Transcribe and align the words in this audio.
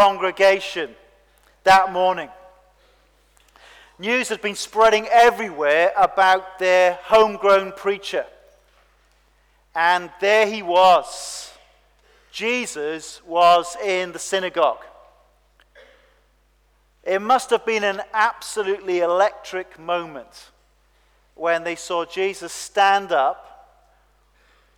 congregation 0.00 0.88
that 1.62 1.92
morning. 1.92 2.30
News 3.98 4.30
has 4.30 4.38
been 4.38 4.54
spreading 4.54 5.06
everywhere 5.12 5.92
about 5.94 6.58
their 6.58 6.98
homegrown 7.02 7.72
preacher. 7.72 8.24
And 9.74 10.10
there 10.18 10.46
he 10.46 10.62
was. 10.62 11.52
Jesus 12.32 13.20
was 13.26 13.76
in 13.84 14.12
the 14.12 14.18
synagogue. 14.18 14.82
It 17.04 17.20
must 17.20 17.50
have 17.50 17.66
been 17.66 17.84
an 17.84 18.00
absolutely 18.14 19.00
electric 19.00 19.78
moment 19.78 20.50
when 21.34 21.62
they 21.62 21.76
saw 21.76 22.06
Jesus 22.06 22.54
stand 22.54 23.12
up, 23.12 23.84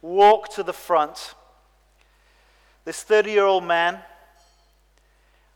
walk 0.01 0.53
to 0.55 0.65
the 0.65 0.73
front. 0.73 1.37
This 2.85 3.05
30 3.05 3.31
year 3.31 3.45
old 3.45 3.63
man 3.63 4.01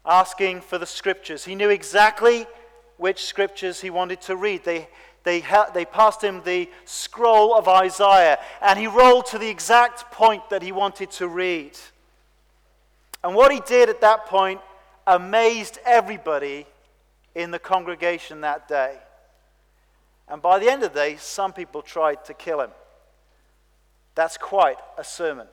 asking 0.07 0.61
for 0.61 0.79
the 0.79 0.87
scriptures. 0.87 1.45
He 1.45 1.55
knew 1.55 1.71
exactly 1.71 2.47
which 2.97 3.25
scriptures 3.25 3.81
he 3.81 3.91
wanted 3.91 4.21
to 4.23 4.37
read. 4.37 4.65
They, 4.65 4.89
they, 5.25 5.43
they 5.75 5.85
passed 5.85 6.23
him 6.23 6.43
the 6.45 6.71
scroll 6.85 7.55
of 7.55 7.69
Isaiah, 7.69 8.39
and 8.63 8.79
he 8.79 8.87
rolled 8.87 9.27
to 9.27 9.39
the 9.39 9.49
exact 9.49 10.11
point 10.13 10.49
that 10.51 10.63
he 10.63 10.73
wanted 10.73 11.11
to 11.13 11.29
read. 11.29 11.73
And 13.25 13.35
what 13.35 13.51
he 13.51 13.61
did 13.67 13.89
at 13.89 14.01
that 14.03 14.27
point 14.27 14.61
amazed 15.07 15.79
everybody 15.85 16.67
in 17.35 17.51
the 17.51 17.59
congregation 17.59 18.41
that 18.43 18.69
day. 18.69 18.97
And 20.29 20.41
by 20.41 20.59
the 20.59 20.71
end 20.71 20.83
of 20.83 20.93
the 20.93 21.01
day, 21.01 21.17
some 21.17 21.53
people 21.53 21.83
tried 21.83 22.25
to 22.27 22.35
kill 22.35 22.61
him. 22.61 22.71
That's 24.15 24.37
quite 24.37 24.79
a 24.97 25.05
sermon. 25.05 25.47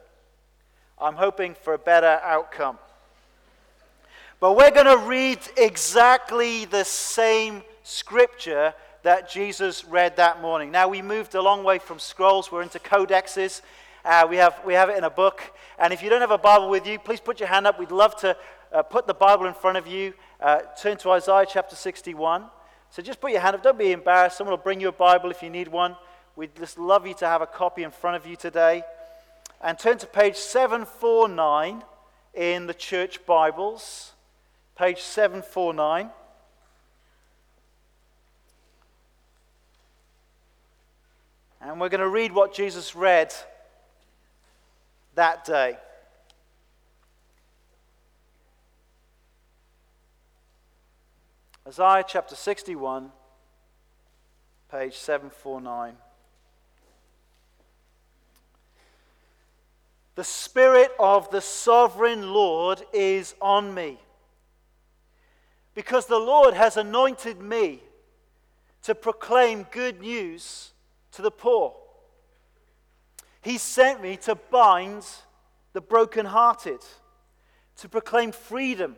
I'm 0.99 1.15
hoping 1.15 1.53
for 1.53 1.73
a 1.73 1.77
better 1.77 2.19
outcome. 2.23 2.77
But 4.43 4.57
we're 4.57 4.71
going 4.71 4.87
to 4.87 4.97
read 4.97 5.39
exactly 5.55 6.65
the 6.65 6.83
same 6.83 7.63
scripture 7.83 8.73
that 9.03 9.29
Jesus 9.29 9.85
read 9.85 10.17
that 10.17 10.41
morning. 10.41 10.69
Now, 10.69 10.89
we 10.89 11.01
moved 11.01 11.33
a 11.33 11.41
long 11.41 11.63
way 11.63 11.79
from 11.79 11.97
scrolls, 11.97 12.51
we're 12.51 12.61
into 12.61 12.77
codexes. 12.77 13.61
Uh, 14.03 14.27
we, 14.29 14.35
have, 14.35 14.59
we 14.65 14.73
have 14.73 14.89
it 14.89 14.97
in 14.97 15.05
a 15.05 15.09
book. 15.09 15.41
And 15.79 15.93
if 15.93 16.03
you 16.03 16.09
don't 16.09 16.19
have 16.19 16.31
a 16.31 16.37
Bible 16.37 16.69
with 16.69 16.85
you, 16.85 16.99
please 16.99 17.21
put 17.21 17.39
your 17.39 17.47
hand 17.47 17.65
up. 17.65 17.79
We'd 17.79 17.89
love 17.89 18.17
to 18.17 18.35
uh, 18.73 18.83
put 18.83 19.07
the 19.07 19.13
Bible 19.13 19.45
in 19.45 19.53
front 19.53 19.77
of 19.77 19.87
you. 19.87 20.13
Uh, 20.41 20.59
turn 20.77 20.97
to 20.97 21.11
Isaiah 21.11 21.45
chapter 21.49 21.77
61. 21.77 22.43
So 22.89 23.01
just 23.01 23.21
put 23.21 23.31
your 23.31 23.39
hand 23.39 23.55
up. 23.55 23.63
Don't 23.63 23.79
be 23.79 23.93
embarrassed. 23.93 24.37
Someone 24.37 24.51
will 24.51 24.61
bring 24.61 24.81
you 24.81 24.89
a 24.89 24.91
Bible 24.91 25.31
if 25.31 25.41
you 25.41 25.49
need 25.49 25.69
one. 25.69 25.95
We'd 26.35 26.53
just 26.53 26.77
love 26.77 27.07
you 27.07 27.13
to 27.13 27.25
have 27.25 27.41
a 27.41 27.47
copy 27.47 27.83
in 27.83 27.91
front 27.91 28.17
of 28.17 28.29
you 28.29 28.35
today. 28.35 28.83
And 29.61 29.79
turn 29.79 29.99
to 29.99 30.05
page 30.05 30.35
749 30.35 31.81
in 32.33 32.67
the 32.67 32.73
church 32.73 33.25
Bibles 33.25 34.12
page 34.75 34.99
749. 35.01 36.09
And 41.61 41.79
we're 41.79 41.89
going 41.89 42.01
to 42.01 42.09
read 42.09 42.31
what 42.31 42.53
Jesus 42.53 42.95
read 42.95 43.33
that 45.15 45.45
day. 45.45 45.77
Isaiah 51.65 52.03
chapter 52.05 52.35
61, 52.35 53.09
page 54.69 54.97
749. 54.97 55.95
The 60.15 60.23
Spirit 60.23 60.91
of 60.99 61.31
the 61.31 61.39
sovereign 61.39 62.33
Lord 62.33 62.83
is 62.91 63.33
on 63.41 63.73
me 63.73 63.97
because 65.73 66.05
the 66.05 66.19
Lord 66.19 66.53
has 66.53 66.77
anointed 66.77 67.41
me 67.41 67.81
to 68.83 68.93
proclaim 68.93 69.65
good 69.71 70.01
news 70.01 70.71
to 71.13 71.21
the 71.21 71.31
poor. 71.31 71.75
He 73.41 73.57
sent 73.57 74.01
me 74.01 74.17
to 74.17 74.35
bind 74.35 75.05
the 75.73 75.81
brokenhearted, 75.81 76.79
to 77.77 77.89
proclaim 77.89 78.31
freedom 78.31 78.95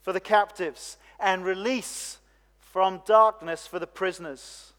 for 0.00 0.12
the 0.12 0.20
captives 0.20 0.96
and 1.18 1.44
release 1.44 2.18
from 2.58 3.02
darkness 3.04 3.66
for 3.66 3.78
the 3.78 3.86
prisoners, 3.86 4.72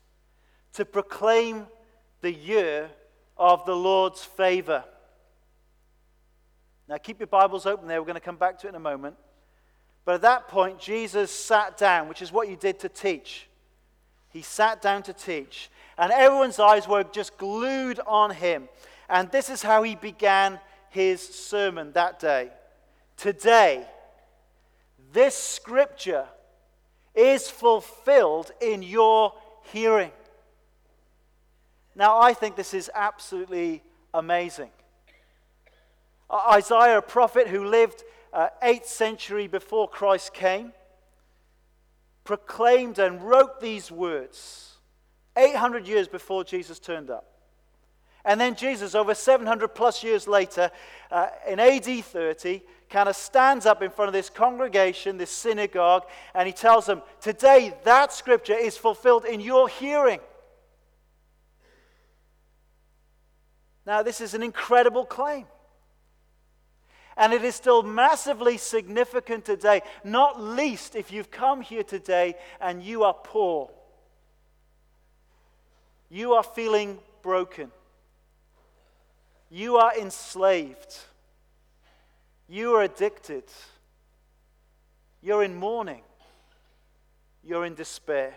to 0.73 0.85
proclaim 0.85 1.67
the 2.21 2.33
year 2.33 2.89
of 3.37 3.65
the 3.65 3.75
Lord's 3.75 4.23
favor. 4.23 4.83
Now, 6.87 6.97
keep 6.97 7.19
your 7.19 7.27
Bibles 7.27 7.65
open 7.65 7.87
there. 7.87 8.01
We're 8.01 8.07
going 8.07 8.15
to 8.15 8.21
come 8.21 8.37
back 8.37 8.59
to 8.59 8.67
it 8.67 8.69
in 8.69 8.75
a 8.75 8.79
moment. 8.79 9.15
But 10.05 10.15
at 10.15 10.21
that 10.21 10.47
point, 10.47 10.79
Jesus 10.79 11.31
sat 11.31 11.77
down, 11.77 12.07
which 12.07 12.21
is 12.21 12.31
what 12.31 12.49
you 12.49 12.55
did 12.55 12.79
to 12.79 12.89
teach. 12.89 13.47
He 14.29 14.41
sat 14.41 14.81
down 14.81 15.03
to 15.03 15.13
teach, 15.13 15.69
and 15.97 16.11
everyone's 16.11 16.59
eyes 16.59 16.87
were 16.87 17.03
just 17.03 17.37
glued 17.37 17.99
on 18.07 18.31
him. 18.31 18.69
And 19.09 19.29
this 19.31 19.49
is 19.49 19.61
how 19.61 19.83
he 19.83 19.95
began 19.95 20.59
his 20.89 21.21
sermon 21.21 21.91
that 21.93 22.19
day. 22.19 22.49
Today, 23.17 23.85
this 25.11 25.35
scripture 25.35 26.25
is 27.13 27.49
fulfilled 27.49 28.51
in 28.61 28.81
your 28.81 29.33
hearing. 29.73 30.11
Now, 31.93 32.19
I 32.19 32.33
think 32.33 32.55
this 32.55 32.73
is 32.73 32.89
absolutely 32.93 33.83
amazing. 34.13 34.69
Isaiah, 36.31 36.99
a 36.99 37.01
prophet 37.01 37.47
who 37.47 37.65
lived 37.65 38.03
uh, 38.33 38.49
8th 38.63 38.85
century 38.85 39.47
before 39.47 39.87
Christ 39.87 40.33
came, 40.33 40.73
proclaimed 42.23 42.99
and 42.99 43.21
wrote 43.21 43.59
these 43.59 43.91
words 43.91 44.77
800 45.37 45.87
years 45.87 46.07
before 46.07 46.43
Jesus 46.43 46.79
turned 46.79 47.09
up. 47.09 47.27
And 48.23 48.39
then 48.39 48.55
Jesus, 48.55 48.93
over 48.93 49.15
700 49.15 49.69
plus 49.69 50.03
years 50.03 50.27
later, 50.27 50.69
uh, 51.09 51.27
in 51.47 51.59
AD 51.59 51.85
30, 51.85 52.61
kind 52.89 53.09
of 53.09 53.15
stands 53.15 53.65
up 53.65 53.81
in 53.81 53.89
front 53.89 54.09
of 54.09 54.13
this 54.13 54.29
congregation, 54.29 55.17
this 55.17 55.31
synagogue, 55.31 56.03
and 56.35 56.45
he 56.45 56.53
tells 56.53 56.85
them, 56.85 57.01
Today 57.19 57.73
that 57.83 58.13
scripture 58.13 58.57
is 58.57 58.77
fulfilled 58.77 59.25
in 59.25 59.39
your 59.39 59.67
hearing. 59.67 60.19
Now, 63.85 64.03
this 64.03 64.21
is 64.21 64.35
an 64.35 64.43
incredible 64.43 65.05
claim. 65.05 65.45
And 67.21 67.33
it 67.33 67.43
is 67.43 67.53
still 67.53 67.83
massively 67.83 68.57
significant 68.57 69.45
today, 69.45 69.83
not 70.03 70.41
least 70.41 70.95
if 70.95 71.11
you've 71.13 71.29
come 71.29 71.61
here 71.61 71.83
today 71.83 72.33
and 72.59 72.81
you 72.81 73.03
are 73.03 73.13
poor. 73.13 73.69
You 76.09 76.33
are 76.33 76.41
feeling 76.41 76.97
broken. 77.21 77.71
You 79.51 79.77
are 79.77 79.95
enslaved. 79.95 80.97
You 82.49 82.73
are 82.73 82.81
addicted. 82.81 83.43
You're 85.21 85.43
in 85.43 85.53
mourning. 85.53 86.01
You're 87.43 87.67
in 87.67 87.75
despair. 87.75 88.33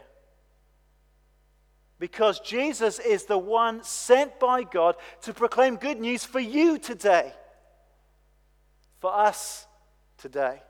Because 1.98 2.38
Jesus 2.40 2.98
is 2.98 3.24
the 3.24 3.38
one 3.38 3.82
sent 3.82 4.38
by 4.38 4.62
God 4.62 4.96
to 5.22 5.32
proclaim 5.32 5.76
good 5.76 6.00
news 6.00 6.26
for 6.26 6.38
you 6.38 6.76
today 6.76 7.32
for 9.04 9.14
us 9.14 9.66
today. 10.16 10.62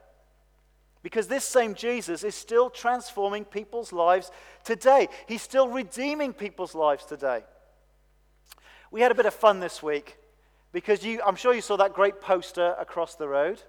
Because 1.01 1.29
this 1.29 1.45
same 1.45 1.73
Jesus 1.73 2.21
is 2.21 2.35
still 2.35 2.69
transforming 2.69 3.45
people's 3.45 3.93
lives 3.93 4.29
today. 4.65 5.07
He's 5.25 5.41
still 5.41 5.69
redeeming 5.69 6.33
people's 6.33 6.75
lives 6.75 7.05
today. 7.05 7.45
We 8.91 8.99
had 8.99 9.09
a 9.09 9.15
bit 9.15 9.25
of 9.25 9.33
fun 9.33 9.61
this 9.61 9.81
week 9.81 10.17
because 10.73 11.01
you, 11.01 11.21
I'm 11.25 11.37
sure 11.37 11.53
you 11.53 11.61
saw 11.61 11.77
that 11.77 11.93
great 11.93 12.19
poster 12.19 12.75
across 12.77 13.15
the 13.15 13.29
road. 13.29 13.61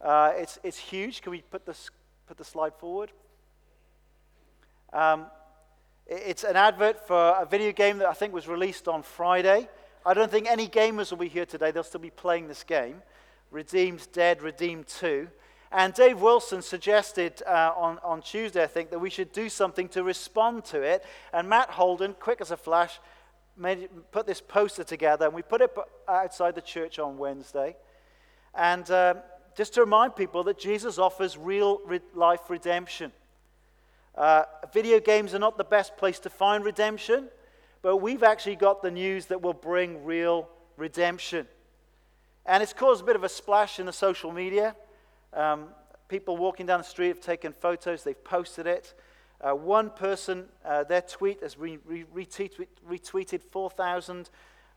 Uh, 0.00 0.34
it's, 0.36 0.60
it's 0.62 0.78
huge. 0.78 1.20
Can 1.20 1.32
we 1.32 1.40
put, 1.40 1.66
this, 1.66 1.90
put 2.28 2.36
the 2.36 2.44
slide 2.44 2.74
forward? 2.76 3.10
Um, 4.92 5.26
it's 6.06 6.44
an 6.44 6.54
advert 6.54 7.08
for 7.08 7.34
a 7.40 7.44
video 7.44 7.72
game 7.72 7.98
that 7.98 8.06
I 8.06 8.12
think 8.12 8.32
was 8.32 8.46
released 8.46 8.86
on 8.86 9.02
Friday. 9.02 9.68
I 10.06 10.14
don't 10.14 10.30
think 10.30 10.48
any 10.48 10.68
gamers 10.68 11.10
will 11.10 11.18
be 11.18 11.28
here 11.28 11.44
today. 11.44 11.72
They'll 11.72 11.82
still 11.82 12.00
be 12.00 12.10
playing 12.10 12.46
this 12.46 12.62
game. 12.62 13.02
Redeemed 13.50 14.06
Dead, 14.12 14.42
Redeemed 14.42 14.86
2. 14.86 15.28
And 15.72 15.94
Dave 15.94 16.20
Wilson 16.20 16.62
suggested 16.62 17.42
uh, 17.46 17.72
on, 17.76 17.98
on 18.02 18.22
Tuesday, 18.22 18.62
I 18.62 18.66
think, 18.66 18.90
that 18.90 18.98
we 18.98 19.10
should 19.10 19.32
do 19.32 19.48
something 19.48 19.88
to 19.90 20.02
respond 20.02 20.64
to 20.66 20.82
it. 20.82 21.04
And 21.32 21.48
Matt 21.48 21.70
Holden, 21.70 22.16
quick 22.18 22.40
as 22.40 22.50
a 22.50 22.56
flash, 22.56 22.98
made, 23.56 23.88
put 24.10 24.26
this 24.26 24.40
poster 24.40 24.82
together, 24.82 25.26
and 25.26 25.34
we 25.34 25.42
put 25.42 25.60
it 25.60 25.72
outside 26.08 26.54
the 26.56 26.60
church 26.60 26.98
on 26.98 27.18
Wednesday. 27.18 27.76
And 28.54 28.90
uh, 28.90 29.14
just 29.56 29.74
to 29.74 29.80
remind 29.80 30.16
people 30.16 30.42
that 30.44 30.58
Jesus 30.58 30.98
offers 30.98 31.36
real 31.36 31.80
re- 31.84 32.00
life 32.14 32.48
redemption. 32.48 33.12
Uh, 34.16 34.44
video 34.72 34.98
games 34.98 35.34
are 35.34 35.38
not 35.38 35.56
the 35.56 35.64
best 35.64 35.96
place 35.96 36.18
to 36.20 36.30
find 36.30 36.64
redemption, 36.64 37.28
but 37.82 37.98
we've 37.98 38.22
actually 38.22 38.56
got 38.56 38.82
the 38.82 38.90
news 38.90 39.26
that 39.26 39.40
will 39.40 39.54
bring 39.54 40.04
real 40.04 40.48
redemption. 40.76 41.46
And 42.50 42.64
it's 42.64 42.72
caused 42.72 43.02
a 43.02 43.04
bit 43.04 43.14
of 43.14 43.22
a 43.22 43.28
splash 43.28 43.78
in 43.78 43.86
the 43.86 43.92
social 43.92 44.32
media. 44.32 44.74
Um, 45.32 45.68
people 46.08 46.36
walking 46.36 46.66
down 46.66 46.80
the 46.80 46.84
street 46.84 47.06
have 47.06 47.20
taken 47.20 47.52
photos, 47.52 48.02
they've 48.02 48.24
posted 48.24 48.66
it. 48.66 48.92
Uh, 49.40 49.52
one 49.52 49.88
person, 49.88 50.46
uh, 50.64 50.82
their 50.82 51.00
tweet 51.00 51.40
has 51.44 51.56
re- 51.56 51.78
re- 51.84 52.04
retweeted, 52.12 52.66
retweeted 52.90 53.40
4,000 53.52 54.30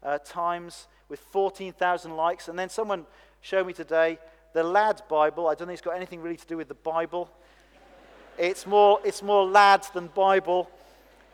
uh, 0.04 0.20
times 0.20 0.88
with 1.10 1.20
14,000 1.20 2.16
likes. 2.16 2.48
And 2.48 2.60
then 2.60 2.70
someone 2.70 3.08
showed 3.42 3.66
me 3.66 3.74
today 3.74 4.20
the 4.54 4.62
Lad's 4.62 5.02
Bible. 5.02 5.48
I 5.48 5.56
don't 5.56 5.66
think 5.66 5.80
it's 5.80 5.82
got 5.82 5.96
anything 5.96 6.22
really 6.22 6.38
to 6.38 6.46
do 6.46 6.58
with 6.58 6.68
the 6.68 6.76
Bible. 6.76 7.28
It's 8.38 8.68
more, 8.68 9.00
it's 9.04 9.24
more 9.24 9.48
lads 9.48 9.90
than 9.90 10.10
Bible. 10.14 10.70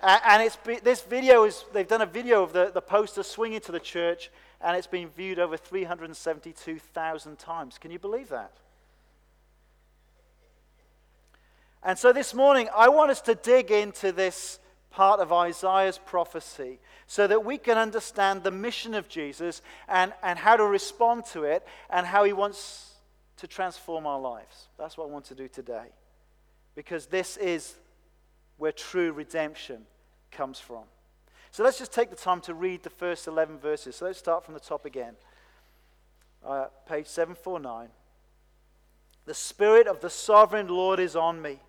and 0.01 0.41
it's, 0.41 0.57
this 0.83 1.01
video 1.01 1.44
is, 1.44 1.65
they've 1.74 1.86
done 1.86 2.01
a 2.01 2.06
video 2.06 2.44
of 2.44 2.53
the, 2.53 2.71
the 2.74 2.81
poster 2.81 3.24
swinging 3.24 3.59
to 3.59 3.74
the 3.74 3.80
church, 3.81 4.31
and 4.62 4.76
it's 4.76 4.88
been 4.88 5.10
viewed 5.10 5.40
over 5.40 5.58
372,000 5.58 7.40
times. 7.40 7.78
Can 7.78 7.92
you 7.92 8.00
believe 8.00 8.30
that? 8.30 8.52
And 11.82 11.98
so 11.98 12.12
this 12.12 12.34
morning, 12.34 12.68
I 12.76 12.90
want 12.90 13.12
us 13.12 13.22
to 13.22 13.36
dig 13.36 13.72
into 13.72 14.12
this 14.12 14.60
part 14.92 15.20
of 15.20 15.32
Isaiah's 15.32 15.98
prophecy 15.98 16.80
so 17.08 17.26
that 17.28 17.46
we 17.46 17.58
can 17.58 17.78
understand 17.78 18.44
the 18.44 18.52
mission 18.52 18.94
of 18.94 19.08
Jesus 19.08 19.62
and, 19.88 20.14
and 20.22 20.38
how 20.38 20.58
to 20.58 20.66
respond 20.66 21.26
to 21.28 21.44
it 21.44 21.66
and 21.90 22.06
how 22.06 22.24
he 22.24 22.34
wants 22.34 22.94
to 23.38 23.48
transform 23.48 24.06
our 24.06 24.20
lives. 24.20 24.68
That's 24.78 24.98
what 24.98 25.06
I 25.06 25.12
want 25.12 25.26
to 25.26 25.36
do 25.36 25.48
today. 25.48 25.86
Because 26.76 27.06
this 27.06 27.38
is 27.38 27.76
where 28.58 28.74
true 28.74 29.14
redemption 29.14 29.86
comes 30.32 30.60
from. 30.60 30.84
So 31.51 31.63
let's 31.63 31.80
just 31.80 31.92
take 31.92 32.10
the 32.10 32.16
time 32.16 32.42
to 32.42 32.54
read 32.54 32.84
the 32.84 32.90
first 32.90 33.28
11 33.28 33.57
verses. 33.57 33.96
So 33.96 34.06
let's 34.06 34.19
start 34.19 34.46
from 34.46 34.54
the 34.54 34.60
top 34.60 34.86
again. 34.86 35.16
Uh, 36.46 36.66
page 36.88 37.07
749. 37.07 37.90
The 39.25 39.34
Spirit 39.34 39.88
of 39.88 40.00
the 40.00 40.10
sovereign 40.10 40.68
Lord 40.68 41.00
is 41.00 41.16
on 41.16 41.42
me, 41.42 41.60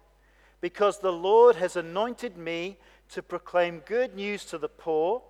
because 0.60 0.98
the 0.98 1.12
Lord 1.12 1.56
has 1.56 1.76
anointed 1.76 2.36
me 2.36 2.78
to 3.10 3.22
proclaim 3.22 3.80
good 3.80 4.14
news 4.14 4.44
to 4.46 4.58
the 4.58 4.68
poor. 4.68 5.22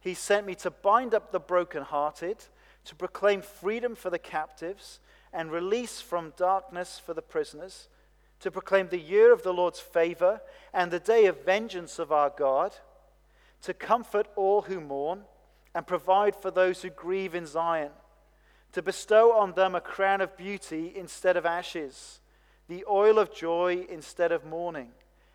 He 0.00 0.14
sent 0.14 0.46
me 0.46 0.54
to 0.56 0.70
bind 0.70 1.14
up 1.14 1.32
the 1.32 1.40
brokenhearted, 1.40 2.44
to 2.84 2.94
proclaim 2.94 3.40
freedom 3.40 3.94
for 3.94 4.10
the 4.10 4.18
captives, 4.18 5.00
and 5.32 5.50
release 5.50 6.00
from 6.00 6.34
darkness 6.36 7.00
for 7.04 7.14
the 7.14 7.22
prisoners, 7.22 7.88
to 8.40 8.50
proclaim 8.50 8.88
the 8.88 8.98
year 9.00 9.32
of 9.32 9.42
the 9.42 9.54
Lord's 9.54 9.80
favor 9.80 10.40
and 10.74 10.90
the 10.90 11.00
day 11.00 11.26
of 11.26 11.44
vengeance 11.44 11.98
of 11.98 12.12
our 12.12 12.30
God 12.30 12.74
to 13.62 13.74
comfort 13.74 14.28
all 14.36 14.62
who 14.62 14.80
mourn 14.80 15.22
and 15.74 15.86
provide 15.86 16.36
for 16.36 16.50
those 16.50 16.82
who 16.82 16.90
grieve 16.90 17.34
in 17.34 17.46
Zion, 17.46 17.92
to 18.72 18.82
bestow 18.82 19.32
on 19.32 19.52
them 19.52 19.74
a 19.74 19.80
crown 19.80 20.20
of 20.20 20.36
beauty 20.36 20.92
instead 20.94 21.36
of 21.36 21.46
ashes, 21.46 22.20
the 22.68 22.84
oil 22.88 23.18
of 23.18 23.34
joy 23.34 23.86
instead 23.88 24.32
of 24.32 24.44
mourning, 24.44 24.90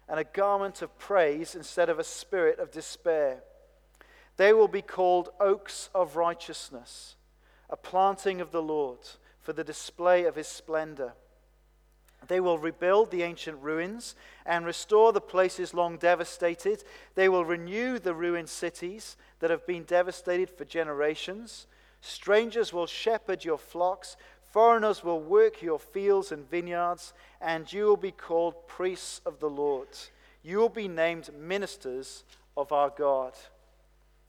and 0.10 0.20
a 0.20 0.24
garment 0.24 0.82
of 0.82 0.98
praise 0.98 1.56
instead 1.56 1.90
of 1.90 2.00
a 2.00 2.04
spirit 2.04 2.60
of 2.60 2.72
despair. 2.72 3.44
They 4.38 4.54
will 4.54 4.68
be 4.68 4.82
called 4.82 5.30
oaks 5.40 5.90
of 5.96 6.16
righteousness, 6.16 7.16
a 7.70 7.76
planting 7.76 8.40
of 8.40 8.52
the 8.52 8.62
Lord 8.62 9.00
for 9.42 9.54
the 9.54 9.64
display 9.64 10.26
of 10.26 10.36
his 10.36 10.48
splendor. 10.48 11.14
They 12.28 12.40
will 12.40 12.58
rebuild 12.58 13.12
the 13.12 13.24
ancient 13.24 13.62
ruins 13.62 14.16
and 14.46 14.66
restore 14.66 15.14
the 15.14 15.22
places 15.22 15.74
long 15.74 15.98
devastated. 15.98 16.84
They 17.16 17.30
will 17.30 17.46
renew 17.46 18.00
the 18.00 18.14
ruined 18.14 18.50
cities 18.50 19.18
that 19.40 19.50
have 19.50 19.66
been 19.66 19.84
devastated 19.84 20.50
for 20.50 20.66
generations. 20.66 21.68
Strangers 22.02 22.74
will 22.74 22.88
shepherd 22.88 23.46
your 23.46 23.58
flocks. 23.58 24.18
Foreigners 24.52 25.04
will 25.04 25.20
work 25.20 25.62
your 25.62 25.80
fields 25.80 26.32
and 26.32 26.50
vineyards, 26.50 27.14
and 27.42 27.72
you 27.72 27.86
will 27.86 27.98
be 27.98 28.12
called 28.12 28.68
priests 28.68 29.22
of 29.26 29.40
the 29.40 29.50
Lord. 29.50 29.90
You 30.42 30.58
will 30.58 30.70
be 30.70 30.88
named 30.88 31.30
ministers 31.38 32.24
of 32.56 32.72
our 32.72 32.90
God. 32.90 33.34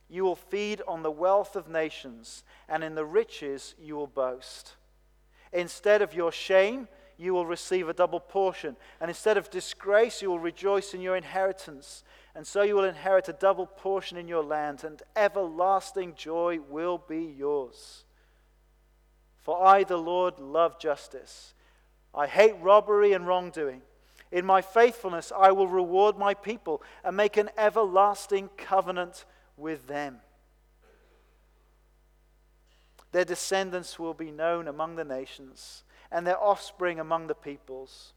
You 0.08 0.24
will 0.24 0.36
feed 0.36 0.82
on 0.88 1.02
the 1.02 1.10
wealth 1.10 1.54
of 1.54 1.68
nations, 1.68 2.42
and 2.68 2.82
in 2.82 2.94
the 2.94 3.04
riches 3.04 3.74
you 3.80 3.94
will 3.96 4.06
boast. 4.06 4.74
Instead 5.52 6.02
of 6.02 6.14
your 6.14 6.32
shame, 6.32 6.88
you 7.18 7.34
will 7.34 7.44
receive 7.44 7.88
a 7.88 7.92
double 7.92 8.20
portion. 8.20 8.76
And 9.00 9.10
instead 9.10 9.36
of 9.36 9.50
disgrace, 9.50 10.22
you 10.22 10.30
will 10.30 10.38
rejoice 10.38 10.94
in 10.94 11.00
your 11.00 11.16
inheritance. 11.16 12.04
And 12.34 12.46
so 12.46 12.62
you 12.62 12.76
will 12.76 12.84
inherit 12.84 13.28
a 13.28 13.32
double 13.32 13.66
portion 13.66 14.16
in 14.16 14.28
your 14.28 14.44
land, 14.44 14.84
and 14.84 15.02
everlasting 15.16 16.14
joy 16.14 16.60
will 16.60 16.98
be 16.98 17.34
yours. 17.36 18.04
For 19.42 19.66
I, 19.66 19.82
the 19.82 19.96
Lord, 19.96 20.38
love 20.38 20.78
justice. 20.78 21.54
I 22.14 22.28
hate 22.28 22.54
robbery 22.60 23.12
and 23.12 23.26
wrongdoing. 23.26 23.82
In 24.30 24.46
my 24.46 24.62
faithfulness, 24.62 25.32
I 25.36 25.50
will 25.50 25.68
reward 25.68 26.16
my 26.16 26.34
people 26.34 26.82
and 27.02 27.16
make 27.16 27.36
an 27.36 27.50
everlasting 27.58 28.50
covenant 28.56 29.24
with 29.56 29.88
them. 29.88 30.20
Their 33.10 33.24
descendants 33.24 33.98
will 33.98 34.14
be 34.14 34.30
known 34.30 34.68
among 34.68 34.96
the 34.96 35.04
nations 35.04 35.82
and 36.10 36.26
their 36.26 36.40
offspring 36.40 37.00
among 37.00 37.26
the 37.26 37.34
peoples. 37.34 38.12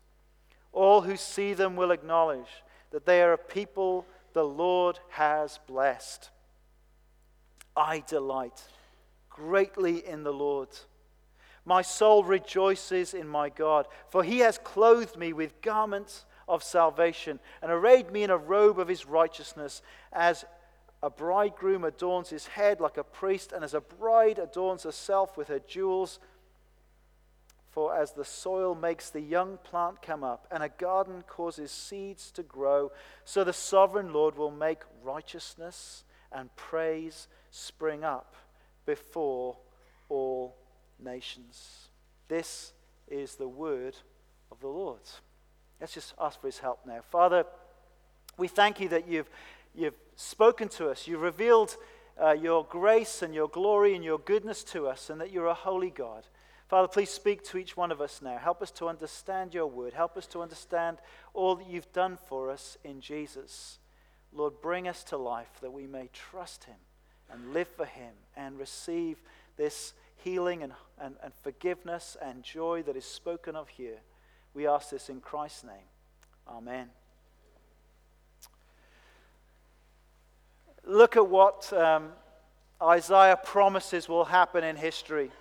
All 0.72 1.02
who 1.02 1.16
see 1.16 1.54
them 1.54 1.76
will 1.76 1.92
acknowledge 1.92 2.64
that 2.92 3.06
they 3.06 3.22
are 3.22 3.34
a 3.34 3.38
people 3.38 4.06
the 4.34 4.44
Lord 4.44 5.00
has 5.10 5.60
blessed. 5.68 6.30
I 7.76 8.04
delight 8.08 8.64
greatly 9.30 10.06
in 10.06 10.24
the 10.24 10.34
Lord. 10.34 10.70
My 11.66 11.82
soul 11.82 12.24
rejoices 12.24 13.14
in 13.14 13.28
my 13.28 13.50
God, 13.50 13.88
for 14.10 14.24
he 14.24 14.40
has 14.40 14.58
clothed 14.58 15.18
me 15.18 15.32
with 15.34 15.62
garments 15.62 16.26
of 16.48 16.64
salvation 16.64 17.40
and 17.62 17.72
arrayed 17.72 18.12
me 18.12 18.24
in 18.24 18.30
a 18.30 18.38
robe 18.38 18.80
of 18.80 18.88
his 18.88 19.06
righteousness, 19.06 19.82
as 20.12 20.44
a 21.04 21.10
bridegroom 21.10 21.84
adorns 21.84 22.30
his 22.30 22.48
head 22.48 22.80
like 22.80 22.98
a 22.98 23.04
priest, 23.04 23.52
and 23.52 23.64
as 23.64 23.74
a 23.74 23.82
bride 23.82 24.38
adorns 24.38 24.84
herself 24.84 25.38
with 25.38 25.48
her 25.48 25.60
jewels. 25.60 26.20
For 27.72 27.96
as 27.96 28.12
the 28.12 28.26
soil 28.26 28.76
makes 28.76 29.10
the 29.10 29.22
young 29.22 29.58
plant 29.64 30.02
come 30.02 30.26
up, 30.26 30.46
and 30.52 30.62
a 30.62 30.70
garden 30.70 31.24
causes 31.26 31.72
seeds 31.72 32.30
to 32.32 32.44
grow, 32.44 32.92
so 33.24 33.44
the 33.44 33.54
sovereign 33.54 34.12
Lord 34.12 34.38
will 34.38 34.52
make 34.52 34.80
righteousness 35.02 36.04
and 36.34 36.54
praise 36.58 37.30
spring 37.50 38.04
up 38.04 38.36
before 38.86 39.58
all 40.10 40.58
nations. 41.00 41.88
This 42.28 42.74
is 43.08 43.36
the 43.36 43.48
word 43.48 43.96
of 44.52 44.60
the 44.60 44.68
Lord. 44.68 45.02
Let's 45.80 45.94
just 45.94 46.14
ask 46.20 46.42
for 46.42 46.48
his 46.48 46.60
help 46.60 46.86
now. 46.86 47.00
Father, 47.10 47.46
we 48.38 48.50
thank 48.50 48.82
you 48.82 48.90
that 48.90 49.08
you've, 49.08 49.30
you've 49.74 49.96
spoken 50.16 50.68
to 50.70 50.90
us. 50.90 51.08
You've 51.08 51.22
revealed 51.22 51.78
uh, 52.22 52.32
your 52.32 52.66
grace 52.66 53.22
and 53.22 53.34
your 53.34 53.48
glory 53.48 53.96
and 53.96 54.04
your 54.04 54.20
goodness 54.20 54.64
to 54.66 54.88
us, 54.88 55.10
and 55.10 55.22
that 55.22 55.32
you're 55.32 55.48
a 55.48 55.54
holy 55.54 55.90
God. 55.90 56.28
Father, 56.72 56.88
please 56.88 57.10
speak 57.10 57.44
to 57.44 57.58
each 57.58 57.76
one 57.76 57.92
of 57.92 58.00
us 58.00 58.22
now. 58.22 58.38
Help 58.38 58.62
us 58.62 58.72
to 58.72 58.88
understand 58.88 59.54
your 59.54 59.68
word. 59.68 59.92
Help 59.92 60.16
us 60.16 60.26
to 60.28 60.42
understand 60.42 61.00
all 61.34 61.58
that 61.58 61.68
you've 61.68 61.92
done 61.92 62.18
for 62.30 62.50
us 62.50 62.78
in 62.86 63.02
Jesus. 63.02 63.78
Lord, 64.32 64.54
bring 64.62 64.88
us 64.88 65.04
to 65.04 65.18
life 65.18 65.50
that 65.60 65.74
we 65.74 65.86
may 65.86 66.10
trust 66.14 66.64
him 66.64 66.78
and 67.30 67.52
live 67.52 67.68
for 67.68 67.84
him 67.84 68.14
and 68.38 68.58
receive 68.58 69.22
this 69.58 69.94
healing 70.16 70.64
and, 70.64 70.72
and, 70.98 71.16
and 71.22 71.34
forgiveness 71.44 72.16
and 72.22 72.42
joy 72.42 72.84
that 72.84 72.96
is 72.96 73.04
spoken 73.04 73.58
of 73.58 73.68
here. 73.68 73.98
We 74.54 74.66
ask 74.66 74.92
this 74.92 75.10
in 75.10 75.20
Christ's 75.20 75.66
name. 75.66 75.90
Amen. 76.48 76.88
Look 80.86 81.18
at 81.18 81.28
what 81.28 81.74
um, 81.74 82.14
Isaiah 82.82 83.38
promises 83.44 84.08
will 84.08 84.24
happen 84.24 84.64
in 84.64 84.78
history 84.78 85.32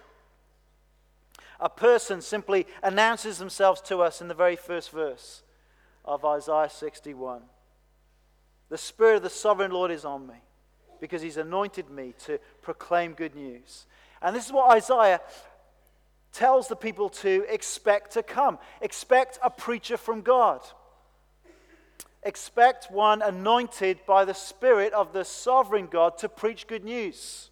a 1.61 1.69
person 1.69 2.21
simply 2.21 2.67
announces 2.83 3.39
themselves 3.39 3.81
to 3.83 4.01
us 4.01 4.21
in 4.21 4.29
the 4.29 4.35
very 4.35 4.57
first 4.57 4.91
verse 4.91 5.43
of 6.05 6.25
Isaiah 6.25 6.71
61. 6.71 7.43
The 8.71 8.79
Spirit 8.79 9.17
of 9.17 9.23
the 9.23 9.31
sovereign 9.31 9.71
Lord 9.71 9.91
is 9.91 10.05
on 10.05 10.27
me 10.27 10.37
because 11.01 11.23
he's 11.23 11.37
anointed 11.37 11.91
me 11.91 12.15
to 12.25 12.39
proclaim 12.63 13.13
good 13.13 13.35
news. 13.35 13.87
And 14.23 14.35
this 14.35 14.47
is 14.47 14.53
what 14.53 14.71
Isaiah 14.71 15.21
tells 16.33 16.69
the 16.69 16.77
people 16.77 17.09
to 17.09 17.45
expect 17.49 18.13
to 18.13 18.23
come. 18.23 18.59
Expect 18.81 19.39
a 19.43 19.51
preacher 19.51 19.97
from 19.97 20.23
God. 20.23 20.61
Expect 22.23 22.91
one 22.91 23.23
anointed 23.23 24.01
by 24.07 24.25
the 24.25 24.35
Spirit 24.35 24.93
of 24.93 25.13
the 25.13 25.25
sovereign 25.25 25.89
God 25.91 26.19
to 26.19 26.29
preach 26.29 26.67
good 26.67 26.85
news. 26.85 27.51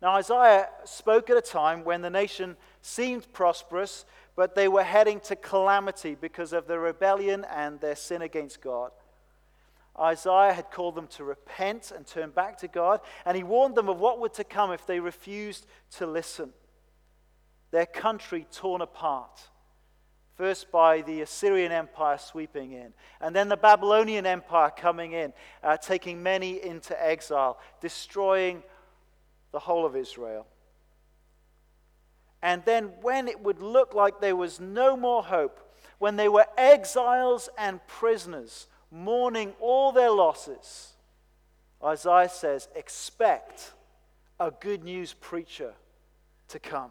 Now, 0.00 0.12
Isaiah 0.16 0.68
spoke 0.84 1.28
at 1.30 1.36
a 1.36 1.42
time 1.42 1.84
when 1.84 2.02
the 2.02 2.10
nation 2.10 2.56
seemed 2.84 3.32
prosperous, 3.32 4.04
but 4.36 4.54
they 4.54 4.68
were 4.68 4.82
heading 4.82 5.18
to 5.20 5.36
calamity 5.36 6.14
because 6.14 6.52
of 6.52 6.66
their 6.66 6.80
rebellion 6.80 7.46
and 7.50 7.80
their 7.80 7.96
sin 7.96 8.20
against 8.20 8.60
God. 8.60 8.90
Isaiah 9.98 10.52
had 10.52 10.70
called 10.70 10.96
them 10.96 11.06
to 11.08 11.24
repent 11.24 11.92
and 11.94 12.06
turn 12.06 12.30
back 12.30 12.58
to 12.58 12.68
God, 12.68 13.00
and 13.24 13.36
he 13.36 13.42
warned 13.42 13.74
them 13.74 13.88
of 13.88 14.00
what 14.00 14.20
would 14.20 14.34
to 14.34 14.44
come 14.44 14.70
if 14.70 14.86
they 14.86 15.00
refused 15.00 15.66
to 15.92 16.06
listen. 16.06 16.50
Their 17.70 17.86
country 17.86 18.46
torn 18.52 18.82
apart, 18.82 19.48
First, 20.36 20.72
by 20.72 21.00
the 21.02 21.20
Assyrian 21.20 21.70
Empire 21.70 22.18
sweeping 22.18 22.72
in, 22.72 22.92
and 23.20 23.34
then 23.34 23.48
the 23.48 23.56
Babylonian 23.56 24.26
Empire 24.26 24.72
coming 24.76 25.12
in, 25.12 25.32
uh, 25.62 25.76
taking 25.76 26.24
many 26.24 26.60
into 26.60 27.00
exile, 27.02 27.60
destroying 27.80 28.64
the 29.52 29.60
whole 29.60 29.86
of 29.86 29.94
Israel. 29.94 30.46
And 32.44 32.62
then, 32.64 32.92
when 33.00 33.26
it 33.26 33.40
would 33.40 33.60
look 33.60 33.94
like 33.94 34.20
there 34.20 34.36
was 34.36 34.60
no 34.60 34.96
more 34.96 35.24
hope, 35.24 35.60
when 35.98 36.16
they 36.16 36.28
were 36.28 36.46
exiles 36.56 37.48
and 37.58 37.84
prisoners, 37.86 38.68
mourning 38.90 39.54
all 39.60 39.90
their 39.90 40.10
losses, 40.10 40.92
Isaiah 41.82 42.28
says, 42.28 42.68
expect 42.76 43.72
a 44.38 44.52
good 44.52 44.84
news 44.84 45.14
preacher 45.14 45.72
to 46.48 46.58
come 46.58 46.90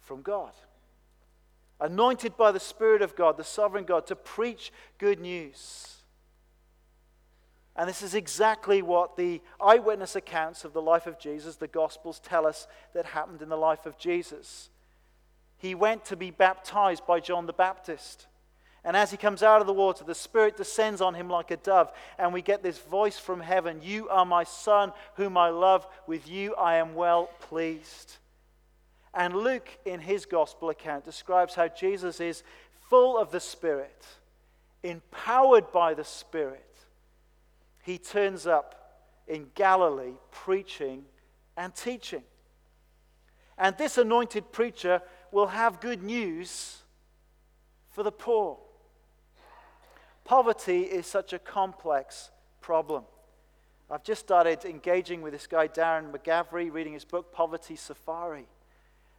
from 0.00 0.22
God 0.22 0.52
anointed 1.80 2.36
by 2.36 2.52
the 2.52 2.60
Spirit 2.60 3.02
of 3.02 3.14
God, 3.14 3.36
the 3.36 3.44
sovereign 3.44 3.84
God, 3.84 4.06
to 4.06 4.16
preach 4.16 4.72
good 4.98 5.20
news. 5.20 5.97
And 7.78 7.88
this 7.88 8.02
is 8.02 8.14
exactly 8.14 8.82
what 8.82 9.16
the 9.16 9.40
eyewitness 9.60 10.16
accounts 10.16 10.64
of 10.64 10.72
the 10.72 10.82
life 10.82 11.06
of 11.06 11.16
Jesus, 11.16 11.54
the 11.54 11.68
Gospels, 11.68 12.18
tell 12.18 12.44
us 12.44 12.66
that 12.92 13.06
happened 13.06 13.40
in 13.40 13.48
the 13.48 13.56
life 13.56 13.86
of 13.86 13.96
Jesus. 13.96 14.68
He 15.58 15.76
went 15.76 16.04
to 16.06 16.16
be 16.16 16.32
baptized 16.32 17.06
by 17.06 17.20
John 17.20 17.46
the 17.46 17.52
Baptist. 17.52 18.26
And 18.82 18.96
as 18.96 19.12
he 19.12 19.16
comes 19.16 19.44
out 19.44 19.60
of 19.60 19.68
the 19.68 19.72
water, 19.72 20.02
the 20.02 20.14
Spirit 20.16 20.56
descends 20.56 21.00
on 21.00 21.14
him 21.14 21.30
like 21.30 21.52
a 21.52 21.56
dove, 21.56 21.92
and 22.18 22.32
we 22.32 22.42
get 22.42 22.64
this 22.64 22.78
voice 22.78 23.18
from 23.18 23.40
heaven 23.40 23.78
You 23.80 24.08
are 24.08 24.26
my 24.26 24.42
Son, 24.42 24.92
whom 25.14 25.36
I 25.36 25.50
love. 25.50 25.86
With 26.08 26.28
you 26.28 26.56
I 26.56 26.76
am 26.76 26.96
well 26.96 27.30
pleased. 27.40 28.16
And 29.14 29.36
Luke, 29.36 29.68
in 29.84 30.00
his 30.00 30.26
gospel 30.26 30.70
account, 30.70 31.04
describes 31.04 31.54
how 31.54 31.68
Jesus 31.68 32.20
is 32.20 32.42
full 32.90 33.16
of 33.16 33.30
the 33.30 33.40
Spirit, 33.40 34.04
empowered 34.82 35.70
by 35.70 35.94
the 35.94 36.04
Spirit. 36.04 36.67
He 37.88 37.96
turns 37.96 38.46
up 38.46 38.74
in 39.26 39.46
Galilee 39.54 40.18
preaching 40.30 41.06
and 41.56 41.74
teaching. 41.74 42.22
And 43.56 43.78
this 43.78 43.96
anointed 43.96 44.52
preacher 44.52 45.00
will 45.32 45.46
have 45.46 45.80
good 45.80 46.02
news 46.02 46.82
for 47.88 48.02
the 48.02 48.12
poor. 48.12 48.58
Poverty 50.24 50.82
is 50.82 51.06
such 51.06 51.32
a 51.32 51.38
complex 51.38 52.30
problem. 52.60 53.04
I've 53.90 54.04
just 54.04 54.20
started 54.20 54.66
engaging 54.66 55.22
with 55.22 55.32
this 55.32 55.46
guy, 55.46 55.66
Darren 55.66 56.12
McGarvey, 56.12 56.70
reading 56.70 56.92
his 56.92 57.06
book, 57.06 57.32
Poverty 57.32 57.74
Safari 57.74 58.44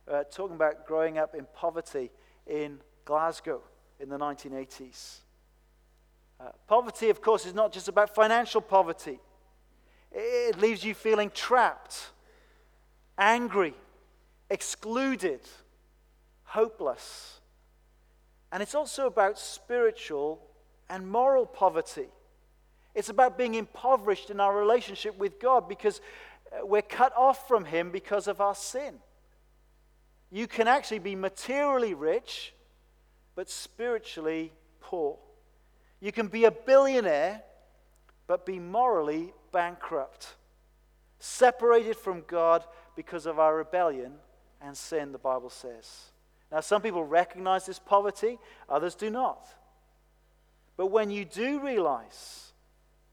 uh, 0.07 0.25
talking 0.31 0.55
about 0.55 0.85
growing 0.85 1.17
up 1.17 1.33
in 1.33 1.47
poverty 1.55 2.11
in 2.45 2.81
Glasgow 3.03 3.63
in 3.99 4.09
the 4.09 4.17
1980s. 4.19 5.21
Uh, 6.39 6.49
poverty, 6.67 7.09
of 7.09 7.21
course, 7.21 7.45
is 7.45 7.53
not 7.53 7.71
just 7.71 7.87
about 7.87 8.15
financial 8.15 8.61
poverty, 8.61 9.19
it 10.11 10.57
leaves 10.59 10.83
you 10.83 10.93
feeling 10.93 11.29
trapped, 11.29 12.09
angry, 13.17 13.73
excluded, 14.49 15.41
hopeless. 16.43 17.39
And 18.51 18.63
it's 18.63 18.73
also 18.73 19.05
about 19.05 19.37
spiritual 19.37 20.41
and 20.89 21.07
moral 21.07 21.45
poverty. 21.45 22.07
It's 22.95 23.09
about 23.09 23.37
being 23.37 23.55
impoverished 23.55 24.29
in 24.29 24.39
our 24.39 24.57
relationship 24.57 25.17
with 25.17 25.39
God 25.39 25.69
because 25.69 26.01
uh, 26.51 26.65
we're 26.65 26.81
cut 26.81 27.13
off 27.15 27.47
from 27.47 27.65
Him 27.65 27.91
because 27.91 28.27
of 28.27 28.41
our 28.41 28.55
sin. 28.55 28.95
You 30.31 30.47
can 30.47 30.67
actually 30.67 30.99
be 30.99 31.15
materially 31.15 31.93
rich, 31.93 32.53
but 33.35 33.49
spiritually 33.49 34.51
poor. 34.79 35.17
You 36.01 36.11
can 36.11 36.27
be 36.27 36.45
a 36.45 36.51
billionaire, 36.51 37.41
but 38.27 38.45
be 38.45 38.59
morally 38.59 39.33
bankrupt, 39.51 40.35
separated 41.19 41.97
from 41.97 42.23
God 42.27 42.63
because 42.95 43.25
of 43.25 43.39
our 43.39 43.55
rebellion 43.55 44.13
and 44.61 44.75
sin, 44.75 45.11
the 45.11 45.17
Bible 45.17 45.49
says. 45.49 46.11
Now, 46.51 46.61
some 46.61 46.81
people 46.81 47.03
recognize 47.03 47.65
this 47.65 47.79
poverty, 47.79 48.39
others 48.67 48.95
do 48.95 49.09
not. 49.09 49.47
But 50.77 50.87
when 50.87 51.11
you 51.11 51.25
do 51.25 51.59
realize 51.59 52.53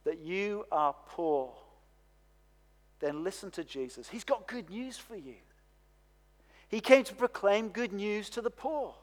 that 0.04 0.20
you 0.20 0.64
are 0.70 0.94
poor, 1.08 1.52
then 3.00 3.24
listen 3.24 3.50
to 3.52 3.64
Jesus. 3.64 4.08
He's 4.08 4.24
got 4.24 4.46
good 4.46 4.70
news 4.70 4.96
for 4.96 5.16
you. 5.16 5.34
He 6.68 6.80
came 6.80 7.04
to 7.04 7.14
proclaim 7.14 7.68
good 7.68 7.92
news 7.92 8.30
to 8.30 8.40
the 8.40 8.50
poor. 8.50 8.94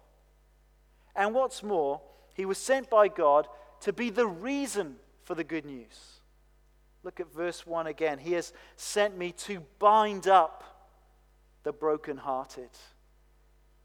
And 1.16 1.34
what's 1.34 1.62
more, 1.62 2.02
he 2.34 2.46
was 2.46 2.58
sent 2.58 2.90
by 2.90 3.08
God 3.08 3.48
to 3.84 3.94
be 3.94 4.10
the 4.10 4.28
reason 4.28 4.96
for 5.24 5.36
the 5.36 5.44
good 5.44 5.66
news. 5.66 6.20
Look 7.04 7.20
at 7.20 7.34
verse 7.34 7.68
1 7.68 7.88
again. 7.88 8.18
He 8.18 8.32
has 8.34 8.54
sent 8.78 9.18
me 9.18 9.34
to 9.34 9.62
bind 9.78 10.28
up 10.28 10.64
the 11.64 11.74
brokenhearted. 11.74 12.70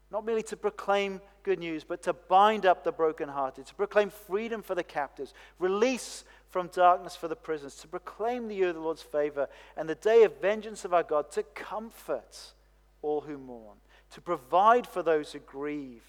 Not 0.09 0.25
merely 0.25 0.43
to 0.43 0.57
proclaim 0.57 1.21
good 1.43 1.59
news, 1.59 1.83
but 1.83 2.01
to 2.03 2.13
bind 2.13 2.65
up 2.65 2.83
the 2.83 2.93
brokenhearted, 2.93 3.65
to 3.65 3.75
proclaim 3.75 4.09
freedom 4.09 4.61
for 4.61 4.73
the 4.73 4.83
captives, 4.83 5.33
release 5.59 6.23
from 6.49 6.67
darkness 6.67 7.15
for 7.15 7.27
the 7.27 7.35
prisoners, 7.35 7.75
to 7.75 7.87
proclaim 7.87 8.47
the 8.47 8.55
year 8.55 8.69
of 8.69 8.75
the 8.75 8.81
Lord's 8.81 9.01
favor 9.01 9.47
and 9.75 9.87
the 9.87 9.95
day 9.95 10.23
of 10.23 10.39
vengeance 10.41 10.85
of 10.85 10.93
our 10.93 11.03
God, 11.03 11.29
to 11.31 11.43
comfort 11.43 12.53
all 13.01 13.21
who 13.21 13.37
mourn, 13.37 13.77
to 14.11 14.21
provide 14.21 14.87
for 14.87 15.03
those 15.03 15.33
who 15.33 15.39
grieve. 15.39 16.03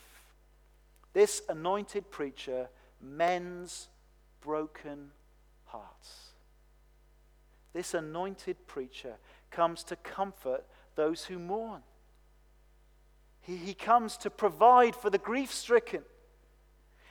This 1.12 1.42
anointed 1.48 2.10
preacher 2.10 2.68
mends 3.02 3.88
broken 4.40 5.10
hearts. 5.64 6.30
This 7.72 7.94
anointed 7.94 8.66
preacher 8.66 9.14
comes 9.50 9.84
to 9.84 9.96
comfort 9.96 10.64
those 10.96 11.24
who 11.24 11.38
mourn. 11.38 11.82
He, 13.40 13.56
he 13.56 13.74
comes 13.74 14.16
to 14.18 14.30
provide 14.30 14.94
for 14.94 15.10
the 15.10 15.18
grief 15.18 15.52
stricken. 15.52 16.02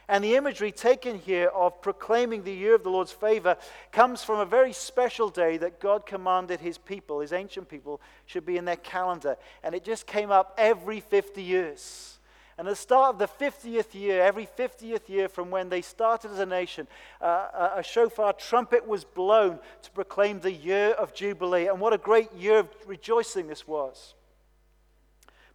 And 0.07 0.23
the 0.23 0.35
imagery 0.35 0.71
taken 0.71 1.19
here 1.19 1.49
of 1.49 1.83
proclaiming 1.83 2.43
the 2.43 2.51
year 2.51 2.73
of 2.73 2.83
the 2.83 2.89
Lord's 2.89 3.11
favor 3.11 3.57
comes 3.91 4.23
from 4.23 4.39
a 4.39 4.45
very 4.45 4.73
special 4.73 5.29
day 5.29 5.57
that 5.57 5.79
God 5.79 6.07
commanded 6.07 6.59
his 6.59 6.79
people, 6.79 7.19
his 7.19 7.31
ancient 7.31 7.69
people, 7.69 8.01
should 8.25 8.43
be 8.43 8.57
in 8.57 8.65
their 8.65 8.75
calendar. 8.75 9.37
And 9.63 9.75
it 9.75 9.83
just 9.83 10.07
came 10.07 10.31
up 10.31 10.55
every 10.57 10.99
50 10.99 11.43
years. 11.43 12.18
And 12.59 12.67
at 12.67 12.71
the 12.71 12.75
start 12.75 13.15
of 13.15 13.19
the 13.19 13.45
50th 13.45 13.93
year, 13.93 14.21
every 14.21 14.45
50th 14.45 15.07
year 15.07 15.29
from 15.29 15.49
when 15.49 15.69
they 15.69 15.81
started 15.81 16.31
as 16.31 16.39
a 16.39 16.45
nation, 16.45 16.89
uh, 17.21 17.69
a 17.77 17.81
shofar 17.81 18.33
trumpet 18.33 18.85
was 18.85 19.05
blown 19.05 19.59
to 19.81 19.91
proclaim 19.91 20.41
the 20.41 20.51
year 20.51 20.89
of 20.89 21.13
Jubilee. 21.13 21.67
And 21.67 21.79
what 21.79 21.93
a 21.93 21.97
great 21.97 22.33
year 22.33 22.59
of 22.59 22.67
rejoicing 22.85 23.47
this 23.47 23.65
was. 23.65 24.13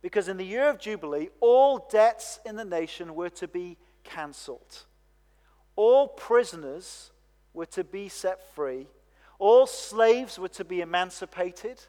Because 0.01 0.29
in 0.29 0.39
the 0.39 0.47
year 0.47 0.71
of 0.71 0.79
Jubilee, 0.79 1.29
all 1.41 1.87
debts 1.93 2.41
in 2.47 2.57
the 2.57 2.65
nation 2.65 3.15
were 3.15 3.29
to 3.29 3.47
be 3.47 3.77
cancelled. 4.03 4.87
All 5.77 6.09
prisoners 6.09 7.11
were 7.53 7.67
to 7.67 7.85
be 7.85 8.09
set 8.09 8.55
free, 8.55 8.87
all 9.39 9.67
slaves 9.67 10.39
were 10.39 10.49
to 10.49 10.65
be 10.65 10.81
emancipated, 10.81 11.83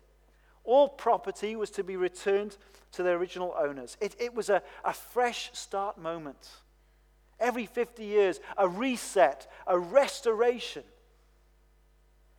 all 0.65 0.89
property 0.89 1.55
was 1.55 1.69
to 1.69 1.86
be 1.86 1.95
returned 1.95 2.57
to 2.95 3.03
their 3.03 3.15
original 3.15 3.53
owners. 3.57 3.97
It, 4.01 4.15
it 4.19 4.33
was 4.33 4.49
a, 4.49 4.61
a 4.83 4.93
fresh 4.93 5.51
start 5.53 5.97
moment. 5.97 6.49
Every 7.39 7.65
50 7.65 8.03
years, 8.03 8.39
a 8.57 8.67
reset, 8.67 9.51
a 9.67 9.77
restoration, 9.77 10.83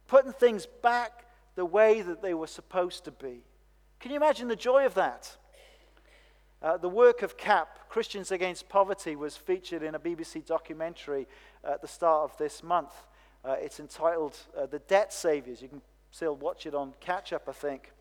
putting 0.06 0.32
things 0.32 0.66
back 0.82 1.24
the 1.54 1.64
way 1.64 2.02
that 2.02 2.22
they 2.22 2.34
were 2.34 2.46
supposed 2.46 3.04
to 3.04 3.10
be. 3.10 3.40
Can 4.00 4.10
you 4.10 4.16
imagine 4.16 4.48
the 4.48 4.56
joy 4.56 4.86
of 4.86 4.94
that? 4.94 5.36
Uh, 6.62 6.76
the 6.76 6.88
work 6.88 7.22
of 7.22 7.36
CAP, 7.36 7.88
Christians 7.88 8.30
Against 8.30 8.68
Poverty, 8.68 9.16
was 9.16 9.36
featured 9.36 9.82
in 9.82 9.94
a 9.94 9.98
BBC 9.98 10.44
documentary 10.44 11.26
at 11.62 11.82
the 11.82 11.88
start 11.88 12.30
of 12.30 12.36
this 12.38 12.62
month. 12.62 12.92
Uh, 13.44 13.56
it's 13.60 13.78
entitled 13.78 14.36
uh, 14.56 14.66
The 14.66 14.78
Debt 14.80 15.12
Saviors. 15.12 15.60
You 15.60 15.68
can 15.68 15.82
still 16.10 16.34
watch 16.36 16.66
it 16.66 16.74
on 16.74 16.94
catch 17.00 17.32
up, 17.32 17.44
I 17.48 17.52
think. 17.52 17.92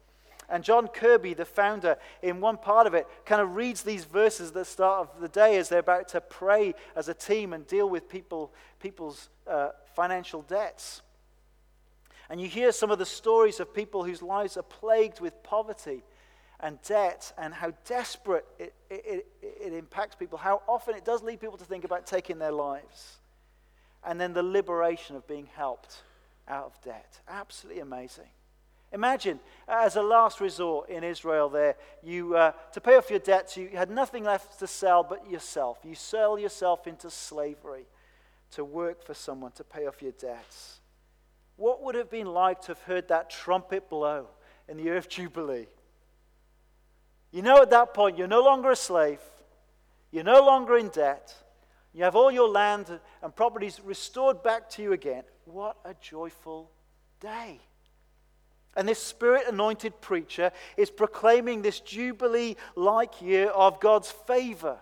And 0.49 0.63
John 0.63 0.87
Kirby, 0.87 1.33
the 1.33 1.45
founder, 1.45 1.97
in 2.21 2.39
one 2.39 2.57
part 2.57 2.87
of 2.87 2.93
it, 2.93 3.07
kind 3.25 3.41
of 3.41 3.55
reads 3.55 3.81
these 3.81 4.05
verses 4.05 4.49
at 4.49 4.53
the 4.53 4.65
start 4.65 5.09
of 5.09 5.21
the 5.21 5.27
day 5.27 5.57
as 5.57 5.69
they're 5.69 5.79
about 5.79 6.07
to 6.09 6.21
pray 6.21 6.75
as 6.95 7.09
a 7.09 7.13
team 7.13 7.53
and 7.53 7.65
deal 7.65 7.89
with 7.89 8.07
people, 8.07 8.53
people's 8.79 9.29
uh, 9.47 9.69
financial 9.95 10.43
debts. 10.43 11.01
And 12.29 12.41
you 12.41 12.47
hear 12.47 12.71
some 12.71 12.91
of 12.91 12.99
the 12.99 13.05
stories 13.05 13.59
of 13.59 13.73
people 13.73 14.03
whose 14.03 14.21
lives 14.21 14.57
are 14.57 14.63
plagued 14.63 15.19
with 15.19 15.41
poverty 15.43 16.03
and 16.59 16.81
debt 16.83 17.33
and 17.37 17.53
how 17.53 17.73
desperate 17.85 18.45
it, 18.57 18.73
it, 18.89 19.27
it, 19.41 19.73
impacts 19.73 20.15
people, 20.15 20.37
how 20.37 20.61
often 20.67 20.95
it 20.95 21.05
does 21.05 21.21
lead 21.21 21.39
people 21.39 21.57
to 21.57 21.65
think 21.65 21.83
about 21.83 22.07
taking 22.07 22.39
their 22.39 22.51
lives. 22.51 23.17
And 24.03 24.19
then 24.19 24.33
the 24.33 24.43
liberation 24.43 25.15
of 25.15 25.27
being 25.27 25.47
helped 25.55 26.03
out 26.47 26.65
of 26.65 26.81
debt. 26.81 27.19
Absolutely 27.27 27.81
amazing. 27.81 28.27
Imagine, 28.95 29.41
as 29.67 29.97
a 29.97 30.01
last 30.01 30.39
resort 30.39 30.89
in 30.89 31.03
Israel, 31.03 31.49
there, 31.49 31.75
you, 32.01 32.33
uh, 32.33 32.53
to 32.71 32.79
pay 32.79 32.95
off 32.95 33.09
your 33.09 33.19
debts, 33.19 33.57
you 33.57 33.67
had 33.73 33.89
nothing 33.89 34.23
left 34.23 34.57
to 34.59 34.67
sell 34.67 35.03
but 35.03 35.29
yourself. 35.29 35.79
You 35.83 35.95
sell 35.95 36.39
yourself 36.39 36.87
into 36.87 37.09
slavery 37.09 37.87
to 38.51 38.63
work 38.63 39.03
for 39.03 39.13
someone 39.13 39.51
to 39.51 39.65
pay 39.65 39.85
off 39.85 40.01
your 40.01 40.13
debts. 40.13 40.79
What 41.57 41.83
would 41.83 41.95
it 41.95 41.99
have 41.99 42.09
been 42.09 42.27
like 42.27 42.61
to 42.61 42.67
have 42.69 42.81
heard 42.83 43.09
that 43.09 43.29
trumpet 43.29 43.89
blow 43.89 44.29
in 44.69 44.77
the 44.77 44.83
year 44.83 44.95
of 44.95 45.09
Jubilee? 45.09 45.67
You 47.31 47.41
know, 47.41 47.61
at 47.61 47.71
that 47.71 47.93
point, 47.93 48.17
you're 48.17 48.27
no 48.27 48.43
longer 48.43 48.71
a 48.71 48.77
slave, 48.77 49.19
you're 50.09 50.23
no 50.23 50.41
longer 50.41 50.77
in 50.77 50.87
debt, 50.87 51.35
you 51.93 52.05
have 52.05 52.15
all 52.15 52.31
your 52.31 52.47
land 52.47 52.97
and 53.21 53.35
properties 53.35 53.81
restored 53.83 54.41
back 54.41 54.69
to 54.69 54.81
you 54.81 54.93
again. 54.93 55.23
What 55.43 55.75
a 55.83 55.93
joyful 55.95 56.71
day! 57.19 57.59
And 58.75 58.88
this 58.88 59.01
spirit 59.01 59.48
anointed 59.48 60.01
preacher 60.01 60.51
is 60.75 60.89
proclaiming 60.89 61.62
this 61.62 61.79
Jubilee 61.79 62.58
like 62.75 63.22
year 63.22 63.48
of 63.50 63.79
God's 63.79 64.12
favor. 64.12 64.77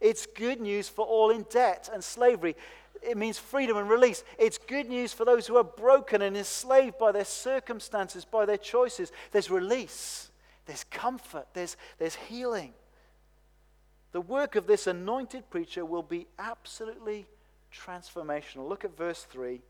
It's 0.00 0.26
good 0.26 0.60
news 0.60 0.88
for 0.88 1.04
all 1.04 1.30
in 1.30 1.44
debt 1.50 1.88
and 1.92 2.02
slavery. 2.02 2.56
It 3.02 3.16
means 3.16 3.38
freedom 3.38 3.76
and 3.76 3.88
release. 3.88 4.22
It's 4.38 4.58
good 4.58 4.88
news 4.88 5.12
for 5.12 5.24
those 5.24 5.46
who 5.46 5.56
are 5.56 5.64
broken 5.64 6.22
and 6.22 6.36
enslaved 6.36 6.98
by 6.98 7.10
their 7.10 7.24
circumstances, 7.24 8.24
by 8.24 8.46
their 8.46 8.56
choices. 8.56 9.10
There's 9.32 9.50
release, 9.50 10.30
there's 10.66 10.84
comfort, 10.84 11.46
there's, 11.52 11.76
there's 11.98 12.14
healing. 12.14 12.74
The 14.12 14.20
work 14.20 14.56
of 14.56 14.66
this 14.66 14.86
anointed 14.86 15.50
preacher 15.50 15.84
will 15.84 16.02
be 16.02 16.26
absolutely 16.38 17.26
transformational. 17.72 18.68
Look 18.68 18.84
at 18.84 18.96
verse 18.96 19.24
3. 19.24 19.62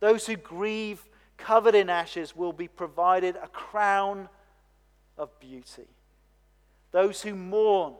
Those 0.00 0.26
who 0.26 0.36
grieve 0.36 1.04
covered 1.36 1.74
in 1.74 1.90
ashes, 1.90 2.34
will 2.34 2.52
be 2.52 2.68
provided 2.68 3.36
a 3.36 3.48
crown 3.48 4.28
of 5.18 5.38
beauty. 5.40 5.88
Those 6.92 7.22
who 7.22 7.34
mourn 7.34 7.94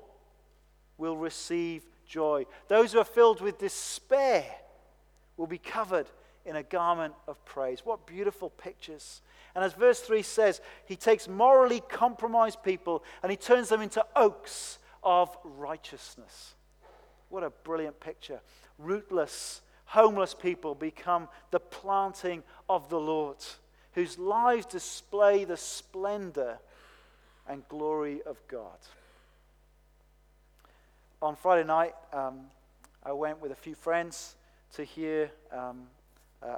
will 0.98 1.16
receive 1.16 1.84
joy. 2.06 2.46
Those 2.68 2.92
who 2.92 2.98
are 2.98 3.04
filled 3.04 3.40
with 3.40 3.58
despair 3.58 4.44
will 5.36 5.46
be 5.46 5.58
covered 5.58 6.06
in 6.44 6.56
a 6.56 6.62
garment 6.62 7.14
of 7.26 7.44
praise. 7.44 7.80
What 7.84 8.06
beautiful 8.06 8.50
pictures. 8.50 9.20
And 9.54 9.64
as 9.64 9.74
verse 9.74 10.00
3 10.00 10.22
says, 10.22 10.60
he 10.86 10.96
takes 10.96 11.28
morally 11.28 11.82
compromised 11.88 12.62
people 12.62 13.02
and 13.22 13.30
he 13.30 13.36
turns 13.36 13.68
them 13.68 13.82
into 13.82 14.04
oaks 14.14 14.78
of 15.02 15.36
righteousness. 15.44 16.54
What 17.28 17.42
a 17.42 17.50
brilliant 17.50 17.98
picture. 18.00 18.40
Rootless, 18.78 19.60
homeless 19.86 20.34
people 20.34 20.74
become 20.74 21.28
the 21.50 21.60
planting 21.60 22.42
of 22.68 22.88
the 22.88 23.00
Lord, 23.00 23.38
whose 23.92 24.18
lives 24.18 24.66
display 24.66 25.44
the 25.44 25.56
splendor 25.56 26.58
and 27.48 27.66
glory 27.68 28.20
of 28.26 28.36
God. 28.48 28.78
On 31.22 31.34
Friday 31.34 31.66
night, 31.66 31.94
um, 32.12 32.40
I 33.02 33.12
went 33.12 33.40
with 33.40 33.52
a 33.52 33.56
few 33.56 33.74
friends 33.74 34.36
to 34.74 34.84
hear 34.84 35.30
um, 35.52 35.86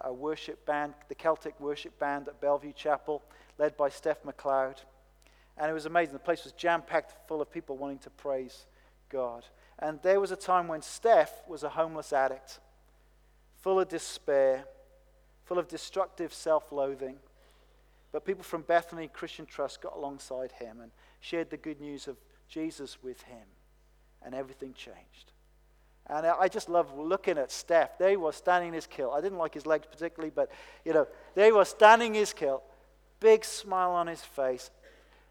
a 0.05 0.13
worship 0.13 0.65
band, 0.67 0.95
the 1.09 1.15
Celtic 1.15 1.59
worship 1.61 1.99
band 1.99 2.27
at 2.29 2.41
Bellevue 2.41 2.73
Chapel, 2.73 3.23
led 3.59 3.77
by 3.77 3.89
Steph 3.89 4.25
Macleod. 4.25 4.81
And 5.57 5.71
it 5.71 5.75
was 5.75 5.87
amazing. 5.87 6.15
The 6.15 6.21
place 6.21 6.45
was 6.45 6.53
jam 6.55 6.83
packed 6.83 7.15
full 7.29 7.41
of 7.41 7.53
people 7.53 7.77
wanting 7.77 7.99
to 7.99 8.11
praise 8.11 8.67
God. 9.09 9.45
And 9.79 10.01
there 10.03 10.21
was 10.21 10.33
a 10.33 10.37
time 10.37 10.69
when 10.69 10.83
Steph 10.83 11.33
was 11.47 11.63
a 11.63 11.69
homeless 11.69 12.13
addict 12.13 12.59
full 13.61 13.81
of 13.81 13.89
despair, 13.89 14.65
full 15.45 15.59
of 15.59 15.69
destructive 15.69 16.33
self 16.33 16.73
loathing. 16.73 17.17
But 18.13 18.25
people 18.25 18.45
from 18.45 18.63
Bethany 18.63 19.09
Christian 19.09 19.47
Trust 19.47 19.83
got 19.83 19.97
alongside 19.97 20.53
him 20.53 20.81
and 20.81 20.91
shared 21.21 21.51
the 21.51 21.57
good 21.57 21.81
news 21.81 22.09
of 22.09 22.17
Jesus 22.49 23.03
with 23.03 23.23
him, 23.23 23.47
and 24.23 24.35
everything 24.35 24.73
changed. 24.73 25.33
And 26.07 26.27
I 26.27 26.49
just 26.49 26.71
love 26.71 26.97
looking 26.99 27.37
at 27.37 27.53
Steph. 27.53 27.99
There 27.99 28.09
he 28.09 28.17
was 28.17 28.35
standing 28.35 28.73
his 28.73 28.87
kilt. 28.87 29.13
I 29.15 29.21
didn't 29.21 29.37
like 29.37 29.53
his 29.53 29.67
legs 29.67 29.87
particularly, 29.91 30.33
but 30.35 30.51
you 30.85 30.95
know, 30.95 31.07
there 31.35 31.45
he 31.45 31.53
was 31.53 31.69
standing 31.69 32.15
his 32.15 32.33
kilt, 32.33 32.63
big 33.21 33.45
smile 33.45 33.91
on 33.91 34.07
his 34.07 34.23
face, 34.23 34.71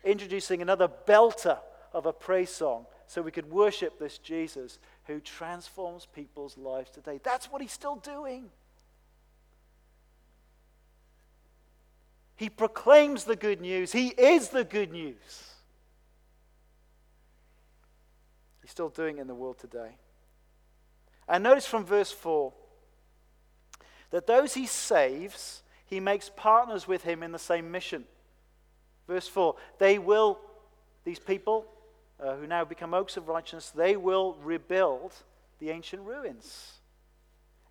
introducing 0.04 0.62
another 0.62 0.88
belter 0.88 1.58
of 1.94 2.06
a 2.06 2.14
praise 2.14 2.52
song 2.52 2.86
so 3.08 3.24
we 3.24 3.32
could 3.32 3.50
worship 3.50 3.98
this 3.98 4.20
Jesus 4.20 4.78
who 5.08 5.20
transforms 5.22 6.06
people's 6.06 6.58
lives 6.58 6.92
today. 6.92 7.20
That's 7.24 7.52
what 7.52 7.62
he's 7.62 7.72
still 7.72 7.96
doing. 7.96 8.50
He 12.36 12.50
proclaims 12.50 13.24
the 13.24 13.36
good 13.36 13.62
news, 13.62 13.92
he 13.92 14.10
is 14.10 14.50
the 14.50 14.64
good 14.64 14.92
news. 14.92 15.54
He's 18.62 18.72
still 18.72 18.90
doing 18.90 19.18
it 19.18 19.22
in 19.22 19.28
the 19.28 19.36
world 19.36 19.58
today. 19.58 19.96
And 21.28 21.44
notice 21.44 21.66
from 21.66 21.86
verse 21.86 22.12
4 22.12 22.54
that 24.12 24.28
those 24.28 24.54
he 24.54 24.66
saves, 24.66 25.64
he 25.86 26.00
makes 26.00 26.30
partners 26.36 26.88
with 26.88 27.04
him 27.04 27.24
in 27.24 27.32
the 27.32 27.40
same 27.40 27.72
mission. 27.72 28.04
Verse 29.08 29.28
4 29.28 29.56
they 29.80 29.98
will, 29.98 30.38
these 31.06 31.20
people, 31.20 31.66
uh, 32.24 32.36
who 32.36 32.48
now 32.48 32.66
become 32.66 32.94
oaks 32.94 33.18
of 33.18 33.28
righteousness, 33.28 33.70
they 33.70 33.96
will 33.96 34.36
rebuild 34.44 35.14
the 35.60 35.70
ancient 35.70 36.04
ruins 36.04 36.74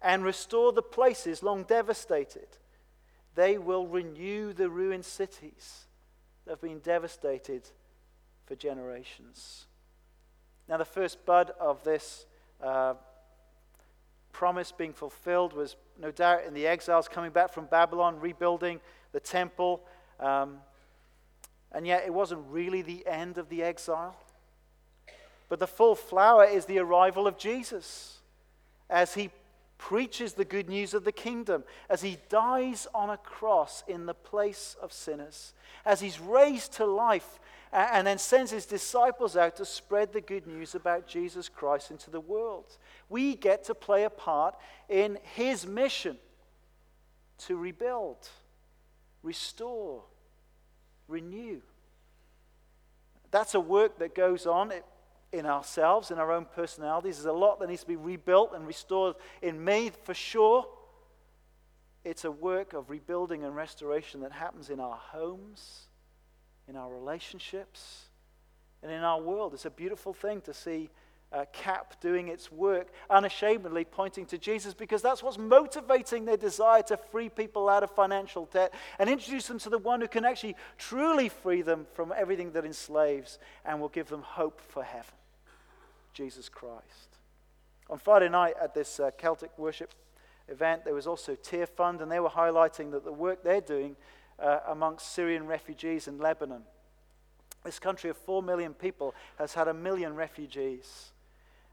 and 0.02 0.24
restore 0.24 0.72
the 0.72 0.82
places 0.82 1.42
long 1.42 1.64
devastated. 1.64 2.48
They 3.35 3.59
will 3.59 3.87
renew 3.87 4.52
the 4.52 4.70
ruined 4.70 5.04
cities 5.04 5.87
that 6.44 6.52
have 6.52 6.61
been 6.61 6.78
devastated 6.78 7.68
for 8.46 8.54
generations. 8.54 9.66
Now, 10.68 10.76
the 10.76 10.85
first 10.85 11.24
bud 11.26 11.52
of 11.61 11.85
this 11.85 12.26
uh, 12.62 12.94
promise 14.32 14.72
being 14.72 14.92
fulfilled 14.92 15.52
was 15.52 15.76
no 16.00 16.11
doubt 16.11 16.44
in 16.46 16.54
the 16.54 16.66
exiles 16.66 17.09
coming 17.09 17.30
back 17.30 17.52
from 17.52 17.66
Babylon, 17.66 18.20
rebuilding 18.20 18.80
the 19.12 19.20
temple. 19.20 19.82
Um, 20.20 20.59
and 21.72 21.87
yet, 21.87 22.04
it 22.06 22.14
wasn't 22.14 22.42
really 22.48 22.82
the 22.82 23.06
end 23.06 23.38
of 23.38 23.48
the 23.48 23.62
exile. 23.62 24.16
But 25.48 25.61
the 25.61 25.66
full 25.66 25.94
flower 25.94 26.44
is 26.44 26.64
the 26.64 26.78
arrival 26.78 27.26
of 27.26 27.38
Jesus 27.38 28.18
as 28.90 29.14
he 29.14 29.30
preaches 29.78 30.32
the 30.32 30.44
good 30.44 30.68
news 30.68 30.94
of 30.94 31.04
the 31.04 31.12
kingdom, 31.12 31.62
as 31.88 32.02
he 32.02 32.18
dies 32.28 32.87
on 32.94 33.11
a 33.11 33.16
cross 33.16 33.85
in 33.87 34.06
the 34.06 34.14
place 34.14 34.76
of 34.80 34.92
sinners, 34.92 35.52
as 35.85 36.00
he's 36.00 36.18
raised 36.18 36.72
to 36.74 36.87
life 36.87 37.38
and 37.72 38.06
then 38.06 38.18
sends 38.18 38.50
his 38.50 38.64
disciples 38.64 39.37
out 39.37 39.56
to 39.56 39.64
spread 39.64 40.12
the 40.12 40.20
good 40.20 40.46
news 40.46 40.74
about 40.74 41.06
Jesus 41.06 41.48
Christ 41.48 41.90
into 41.90 42.11
the 42.11 42.20
world. 42.20 42.78
We 43.09 43.35
get 43.35 43.64
to 43.64 43.74
play 43.74 44.04
a 44.04 44.11
part 44.11 44.54
in 44.88 45.18
his 45.35 45.66
mission 45.66 46.16
to 47.38 47.56
rebuild, 47.56 48.28
restore, 49.22 50.02
renew. 51.06 51.61
That's 53.30 53.54
a 53.54 53.61
work 53.61 53.98
that 53.98 54.14
goes 54.14 54.46
on. 54.46 54.70
It 54.70 54.85
in 55.32 55.46
ourselves, 55.46 56.10
in 56.10 56.18
our 56.18 56.32
own 56.32 56.46
personalities. 56.46 57.16
There's 57.16 57.26
a 57.26 57.32
lot 57.32 57.60
that 57.60 57.68
needs 57.68 57.82
to 57.82 57.88
be 57.88 57.96
rebuilt 57.96 58.52
and 58.54 58.66
restored 58.66 59.16
in 59.42 59.62
me 59.62 59.90
for 60.04 60.14
sure. 60.14 60.66
It's 62.04 62.24
a 62.24 62.30
work 62.30 62.72
of 62.72 62.88
rebuilding 62.88 63.42
and 63.44 63.54
restoration 63.54 64.20
that 64.20 64.32
happens 64.32 64.70
in 64.70 64.78
our 64.78 64.96
homes, 64.96 65.88
in 66.68 66.76
our 66.76 66.92
relationships, 66.92 68.06
and 68.82 68.92
in 68.92 69.02
our 69.02 69.20
world. 69.20 69.54
It's 69.54 69.64
a 69.64 69.70
beautiful 69.70 70.12
thing 70.12 70.40
to 70.42 70.54
see 70.54 70.90
uh, 71.32 71.44
CAP 71.52 72.00
doing 72.00 72.28
its 72.28 72.52
work 72.52 72.88
unashamedly 73.10 73.84
pointing 73.84 74.24
to 74.26 74.38
Jesus 74.38 74.74
because 74.74 75.02
that's 75.02 75.22
what's 75.22 75.38
motivating 75.38 76.24
their 76.24 76.36
desire 76.36 76.82
to 76.84 76.96
free 76.96 77.28
people 77.28 77.68
out 77.68 77.82
of 77.82 77.90
financial 77.90 78.46
debt 78.52 78.72
and 78.98 79.10
introduce 79.10 79.46
them 79.48 79.58
to 79.58 79.68
the 79.68 79.78
one 79.78 80.00
who 80.00 80.08
can 80.08 80.24
actually 80.24 80.56
truly 80.78 81.28
free 81.28 81.62
them 81.62 81.86
from 81.94 82.12
everything 82.16 82.52
that 82.52 82.64
enslaves 82.64 83.38
and 83.64 83.80
will 83.80 83.88
give 83.88 84.08
them 84.08 84.22
hope 84.22 84.60
for 84.60 84.82
heaven 84.82 85.14
Jesus 86.16 86.48
Christ. 86.48 87.18
On 87.90 87.98
Friday 87.98 88.30
night 88.30 88.54
at 88.60 88.74
this 88.74 88.98
uh, 88.98 89.10
Celtic 89.18 89.56
worship 89.58 89.92
event, 90.48 90.84
there 90.84 90.94
was 90.94 91.06
also 91.06 91.34
Tearfund, 91.34 92.00
and 92.00 92.10
they 92.10 92.20
were 92.20 92.30
highlighting 92.30 92.90
that 92.92 93.04
the 93.04 93.12
work 93.12 93.44
they're 93.44 93.60
doing 93.60 93.96
uh, 94.38 94.60
amongst 94.68 95.12
Syrian 95.12 95.46
refugees 95.46 96.08
in 96.08 96.18
Lebanon. 96.18 96.62
This 97.64 97.78
country 97.78 98.08
of 98.08 98.16
four 98.16 98.42
million 98.42 98.72
people 98.72 99.14
has 99.38 99.52
had 99.52 99.68
a 99.68 99.74
million 99.74 100.14
refugees. 100.14 101.12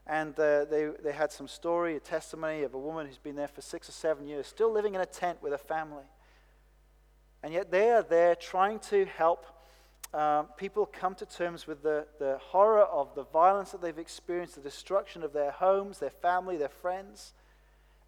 And 0.06 0.38
uh, 0.38 0.66
they, 0.66 0.90
they 1.02 1.12
had 1.12 1.32
some 1.32 1.48
story, 1.48 1.96
a 1.96 2.00
testimony 2.00 2.62
of 2.62 2.74
a 2.74 2.78
woman 2.78 3.06
who's 3.06 3.18
been 3.18 3.36
there 3.36 3.48
for 3.48 3.62
six 3.62 3.88
or 3.88 3.92
seven 3.92 4.26
years, 4.26 4.46
still 4.46 4.70
living 4.70 4.94
in 4.94 5.00
a 5.00 5.06
tent 5.06 5.42
with 5.42 5.52
a 5.52 5.58
family. 5.58 6.04
And 7.42 7.52
yet 7.52 7.70
they 7.70 7.90
are 7.90 8.02
there 8.02 8.34
trying 8.34 8.78
to 8.90 9.06
help 9.06 9.46
um, 10.12 10.46
people 10.56 10.86
come 10.86 11.14
to 11.16 11.26
terms 11.26 11.66
with 11.66 11.82
the, 11.82 12.06
the 12.18 12.38
horror 12.40 12.84
of 12.84 13.14
the 13.14 13.24
violence 13.24 13.72
that 13.72 13.82
they've 13.82 13.98
experienced, 13.98 14.54
the 14.54 14.60
destruction 14.60 15.24
of 15.24 15.32
their 15.32 15.50
homes, 15.50 15.98
their 15.98 16.10
family, 16.10 16.56
their 16.56 16.68
friends. 16.68 17.32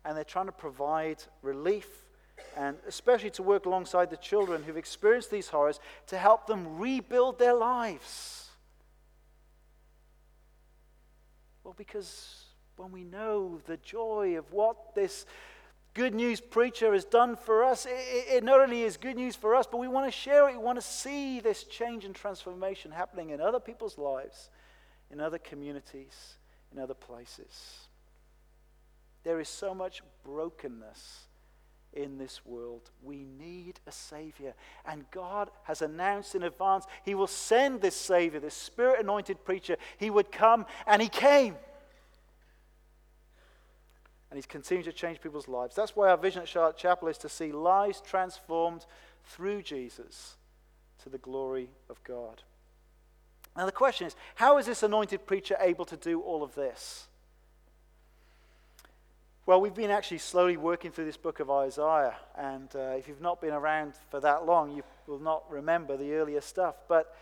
And 0.05 0.17
they're 0.17 0.23
trying 0.23 0.47
to 0.47 0.53
provide 0.53 1.25
relief 1.43 2.07
and 2.57 2.77
especially 2.87 3.31
to 3.31 3.43
work 3.43 3.67
alongside 3.67 4.11
the 4.11 4.17
children 4.17 4.63
who've 4.63 4.77
experienced 4.77 5.31
these 5.31 5.49
horrors 5.49 5.81
to 6.07 6.17
help 6.17 6.47
them 6.47 6.79
rebuild 6.79 7.39
their 7.39 7.55
lives. 7.55 8.46
Well, 11.67 11.75
because 11.77 12.45
when 12.77 12.93
we 12.93 13.03
know 13.03 13.61
the 13.67 13.77
joy 13.79 14.39
of 14.39 14.53
what 14.53 14.95
this 14.95 15.27
good 15.95 16.15
news 16.15 16.41
preacher 16.41 16.93
has 16.93 17.05
done 17.05 17.35
for 17.35 17.65
us, 17.65 17.87
it, 17.87 17.91
it, 17.91 18.45
not 18.45 18.61
only 18.61 18.85
is 18.85 18.97
good 18.97 19.17
news 19.17 19.35
for 19.35 19.57
us, 19.57 19.67
but 19.69 19.79
we 19.79 19.89
want 19.89 20.07
to 20.07 20.17
share 20.17 20.49
it. 20.49 20.53
We 20.53 20.63
want 20.63 20.79
to 20.79 20.87
see 20.87 21.41
this 21.41 21.65
change 21.65 22.05
and 22.05 22.15
transformation 22.15 22.93
happening 22.93 23.31
in 23.31 23.41
other 23.41 23.59
people's 23.59 23.99
lives, 23.99 24.49
in 25.11 25.19
other 25.19 25.39
communities, 25.39 26.35
in 26.73 26.79
other 26.79 26.95
places. 26.95 27.89
There 29.25 29.41
is 29.41 29.49
so 29.49 29.75
much 29.75 30.03
brokenness 30.25 31.25
in 31.97 32.19
this 32.19 32.45
world. 32.45 32.91
We 33.03 33.25
need 33.25 33.81
a 33.87 33.93
Savior. 33.93 34.55
And 34.85 35.11
God 35.11 35.51
has 35.65 35.83
announced 35.83 36.35
in 36.35 36.43
advance 36.43 36.87
He 37.05 37.15
will 37.15 37.27
send 37.27 37.81
this 37.81 37.97
Savior, 37.97 38.39
this 38.39 38.55
Spirit 38.55 39.01
anointed 39.01 39.45
preacher. 39.45 39.77
He 39.99 40.11
would 40.11 40.31
come, 40.31 40.67
and 40.87 41.03
He 41.03 41.09
came. 41.09 41.57
And 44.31 44.37
He's 44.37 44.47
continued 44.47 44.85
to 44.85 44.93
change 44.93 45.21
people's 45.21 45.49
lives. 45.49 45.75
That's 45.75 45.97
why 45.97 46.11
our 46.11 46.17
vision 46.17 46.43
at 46.43 46.49
Charlotte 46.49 46.77
Chapel 46.77 47.09
is 47.09 47.19
to 47.19 47.29
see 47.29 47.53
lives 47.53 48.01
transformed 48.01 48.85
through 49.25 49.63
Jesus 49.63 50.37
to 51.03 51.09
the 51.09 51.19
glory 51.19 51.71
of 51.89 52.03
God. 52.05 52.43
Now, 53.57 53.65
the 53.65 53.73
question 53.73 54.07
is 54.07 54.15
how 54.35 54.59
is 54.59 54.67
this 54.67 54.83
anointed 54.83 55.27
preacher 55.27 55.57
able 55.61 55.87
to 55.87 55.97
do 55.97 56.21
all 56.21 56.43
of 56.43 56.55
this? 56.55 57.09
Well, 59.47 59.61
we've 59.61 59.73
been 59.73 59.93
actually 59.93 60.19
slowly 60.19 60.57
working 60.57 60.91
through 60.91 61.05
this 61.05 61.17
book 61.17 61.39
of 61.39 61.53
Isaiah, 61.53 62.17
and 62.37 62.69
uh, 62.75 62.97
if 62.99 63.07
you've 63.07 63.21
not 63.21 63.41
been 63.41 63.53
around 63.53 63.93
for 64.11 64.19
that 64.19 64.45
long, 64.45 64.73
you 64.73 64.83
will 65.07 65.21
not 65.21 65.45
remember 65.49 65.97
the 65.97 66.15
earlier 66.15 66.41
stuff. 66.41 66.75
But 66.89 67.15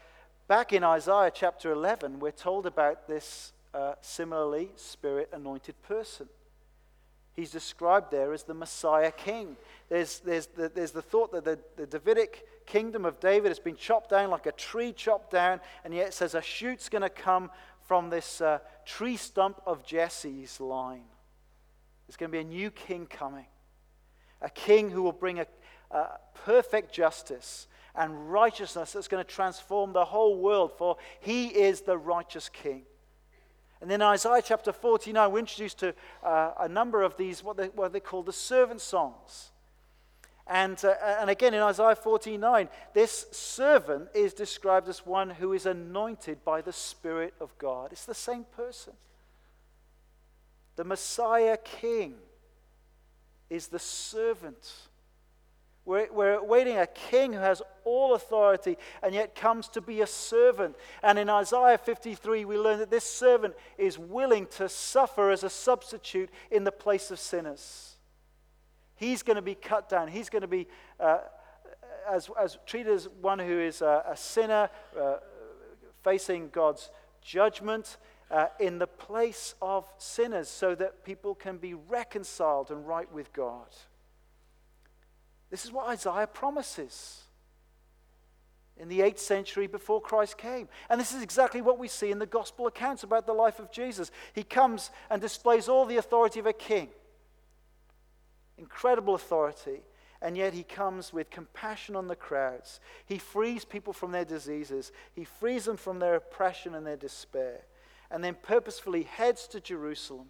back 0.48 0.72
in 0.72 0.82
Isaiah 0.82 1.30
chapter 1.34 1.70
11, 1.70 2.20
we're 2.20 2.30
told 2.30 2.64
about 2.64 3.06
this 3.06 3.52
uh, 3.74 3.96
similarly 4.00 4.70
spirit 4.76 5.28
anointed 5.34 5.74
person. 5.82 6.30
He's 7.34 7.50
described 7.50 8.10
there 8.10 8.32
as 8.32 8.44
the 8.44 8.54
Messiah 8.54 9.12
king. 9.12 9.58
There's, 9.90 10.20
there's, 10.20 10.46
the, 10.46 10.70
there's 10.70 10.92
the 10.92 11.02
thought 11.02 11.30
that 11.32 11.44
the, 11.44 11.58
the 11.76 11.86
Davidic 11.86 12.64
kingdom 12.64 13.04
of 13.04 13.20
David 13.20 13.48
has 13.48 13.58
been 13.58 13.76
chopped 13.76 14.08
down 14.08 14.30
like 14.30 14.46
a 14.46 14.52
tree 14.52 14.94
chopped 14.94 15.30
down, 15.30 15.60
and 15.84 15.92
yet 15.92 16.08
it 16.08 16.14
says 16.14 16.34
a 16.34 16.40
shoot's 16.40 16.88
going 16.88 17.02
to 17.02 17.10
come 17.10 17.50
from 17.86 18.08
this 18.08 18.40
uh, 18.40 18.60
tree 18.86 19.18
stump 19.18 19.60
of 19.66 19.84
Jesse's 19.84 20.58
line. 20.58 21.04
There's 22.06 22.16
going 22.16 22.30
to 22.30 22.36
be 22.36 22.40
a 22.40 22.44
new 22.44 22.70
king 22.70 23.06
coming, 23.06 23.46
a 24.40 24.50
king 24.50 24.90
who 24.90 25.02
will 25.02 25.12
bring 25.12 25.40
a, 25.40 25.46
a 25.90 26.18
perfect 26.44 26.92
justice 26.92 27.66
and 27.94 28.30
righteousness 28.30 28.92
that's 28.92 29.08
going 29.08 29.24
to 29.24 29.30
transform 29.30 29.92
the 29.92 30.04
whole 30.04 30.36
world, 30.38 30.72
for 30.76 30.96
he 31.20 31.46
is 31.46 31.82
the 31.82 31.96
righteous 31.96 32.48
king. 32.48 32.82
And 33.80 33.90
then 33.90 34.02
Isaiah 34.02 34.42
chapter 34.42 34.72
49, 34.72 35.30
we're 35.30 35.38
introduced 35.38 35.78
to 35.80 35.94
uh, 36.22 36.52
a 36.60 36.68
number 36.68 37.02
of 37.02 37.16
these, 37.16 37.44
what 37.44 37.56
they, 37.56 37.66
what 37.66 37.92
they 37.92 38.00
call 38.00 38.22
the 38.22 38.32
servant 38.32 38.80
songs. 38.80 39.50
And, 40.46 40.82
uh, 40.84 40.94
and 41.20 41.30
again, 41.30 41.54
in 41.54 41.60
Isaiah 41.60 41.96
49, 41.96 42.68
this 42.92 43.26
servant 43.30 44.08
is 44.14 44.34
described 44.34 44.88
as 44.88 45.06
one 45.06 45.30
who 45.30 45.52
is 45.52 45.66
anointed 45.66 46.44
by 46.44 46.60
the 46.60 46.72
Spirit 46.72 47.34
of 47.40 47.56
God. 47.58 47.92
It's 47.92 48.04
the 48.04 48.14
same 48.14 48.44
person. 48.56 48.94
The 50.76 50.84
Messiah 50.84 51.56
King 51.56 52.14
is 53.48 53.68
the 53.68 53.78
servant. 53.78 54.72
We're, 55.84 56.10
we're 56.10 56.42
waiting 56.42 56.78
a 56.78 56.86
king 56.86 57.34
who 57.34 57.40
has 57.40 57.60
all 57.84 58.14
authority 58.14 58.78
and 59.02 59.14
yet 59.14 59.34
comes 59.34 59.68
to 59.68 59.80
be 59.80 60.00
a 60.00 60.06
servant. 60.06 60.76
And 61.02 61.18
in 61.18 61.28
Isaiah 61.28 61.78
53, 61.78 62.44
we 62.46 62.56
learn 62.56 62.78
that 62.78 62.90
this 62.90 63.04
servant 63.04 63.54
is 63.76 63.98
willing 63.98 64.46
to 64.52 64.68
suffer 64.68 65.30
as 65.30 65.44
a 65.44 65.50
substitute 65.50 66.30
in 66.50 66.64
the 66.64 66.72
place 66.72 67.10
of 67.10 67.18
sinners. 67.18 67.96
He's 68.96 69.22
going 69.22 69.36
to 69.36 69.42
be 69.42 69.54
cut 69.54 69.88
down. 69.88 70.08
He's 70.08 70.30
going 70.30 70.42
to 70.42 70.48
be 70.48 70.68
uh, 70.98 71.18
as, 72.10 72.30
as 72.40 72.58
treated 72.66 72.92
as 72.92 73.08
one 73.20 73.38
who 73.38 73.60
is 73.60 73.82
a, 73.82 74.04
a 74.08 74.16
sinner 74.16 74.70
uh, 74.98 75.16
facing 76.02 76.48
God's 76.48 76.90
judgment 77.20 77.98
uh, 78.30 78.46
in 78.58 78.78
the 78.78 78.86
place 78.86 79.54
of 79.60 79.86
sinners 79.98 80.48
so 80.48 80.74
that 80.74 81.04
people 81.04 81.34
can 81.34 81.58
be 81.58 81.74
reconciled 81.74 82.70
and 82.70 82.86
right 82.86 83.10
with 83.12 83.32
God. 83.32 83.68
This 85.50 85.64
is 85.64 85.72
what 85.72 85.88
Isaiah 85.88 86.26
promises 86.26 87.20
in 88.76 88.88
the 88.88 89.00
8th 89.00 89.20
century 89.20 89.66
before 89.66 90.00
Christ 90.00 90.36
came. 90.36 90.68
And 90.90 91.00
this 91.00 91.12
is 91.12 91.22
exactly 91.22 91.62
what 91.62 91.78
we 91.78 91.86
see 91.86 92.10
in 92.10 92.18
the 92.18 92.26
gospel 92.26 92.66
accounts 92.66 93.04
about 93.04 93.26
the 93.26 93.32
life 93.32 93.60
of 93.60 93.70
Jesus. 93.70 94.10
He 94.32 94.42
comes 94.42 94.90
and 95.10 95.22
displays 95.22 95.68
all 95.68 95.86
the 95.86 95.98
authority 95.98 96.40
of 96.40 96.46
a 96.46 96.52
king, 96.52 96.88
incredible 98.58 99.14
authority. 99.14 99.82
And 100.20 100.38
yet 100.38 100.54
he 100.54 100.62
comes 100.62 101.12
with 101.12 101.28
compassion 101.28 101.94
on 101.94 102.08
the 102.08 102.16
crowds. 102.16 102.80
He 103.04 103.18
frees 103.18 103.66
people 103.66 103.92
from 103.92 104.10
their 104.10 104.24
diseases. 104.24 104.90
He 105.12 105.24
frees 105.24 105.66
them 105.66 105.76
from 105.76 105.98
their 105.98 106.14
oppression 106.14 106.74
and 106.74 106.86
their 106.86 106.96
despair 106.96 107.60
and 108.14 108.22
then 108.22 108.36
purposefully 108.40 109.02
heads 109.02 109.48
to 109.48 109.60
Jerusalem. 109.60 110.28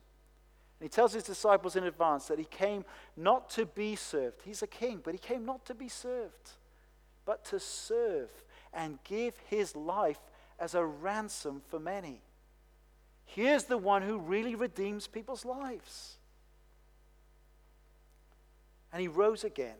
And 0.80 0.86
he 0.86 0.88
tells 0.88 1.12
his 1.12 1.22
disciples 1.22 1.76
in 1.76 1.84
advance 1.84 2.28
that 2.28 2.38
he 2.38 2.46
came 2.46 2.82
not 3.14 3.50
to 3.50 3.66
be 3.66 3.94
served. 3.94 4.40
He's 4.42 4.62
a 4.62 4.66
king, 4.66 5.02
but 5.04 5.12
he 5.12 5.18
came 5.18 5.44
not 5.44 5.66
to 5.66 5.74
be 5.74 5.90
served, 5.90 6.52
but 7.26 7.44
to 7.44 7.60
serve 7.60 8.30
and 8.72 8.98
give 9.04 9.34
his 9.50 9.76
life 9.76 10.18
as 10.58 10.74
a 10.74 10.82
ransom 10.82 11.60
for 11.68 11.78
many. 11.78 12.22
Here's 13.26 13.64
the 13.64 13.76
one 13.76 14.00
who 14.00 14.18
really 14.18 14.54
redeems 14.54 15.06
people's 15.06 15.44
lives. 15.44 16.16
And 18.94 19.02
he 19.02 19.08
rose 19.08 19.44
again. 19.44 19.76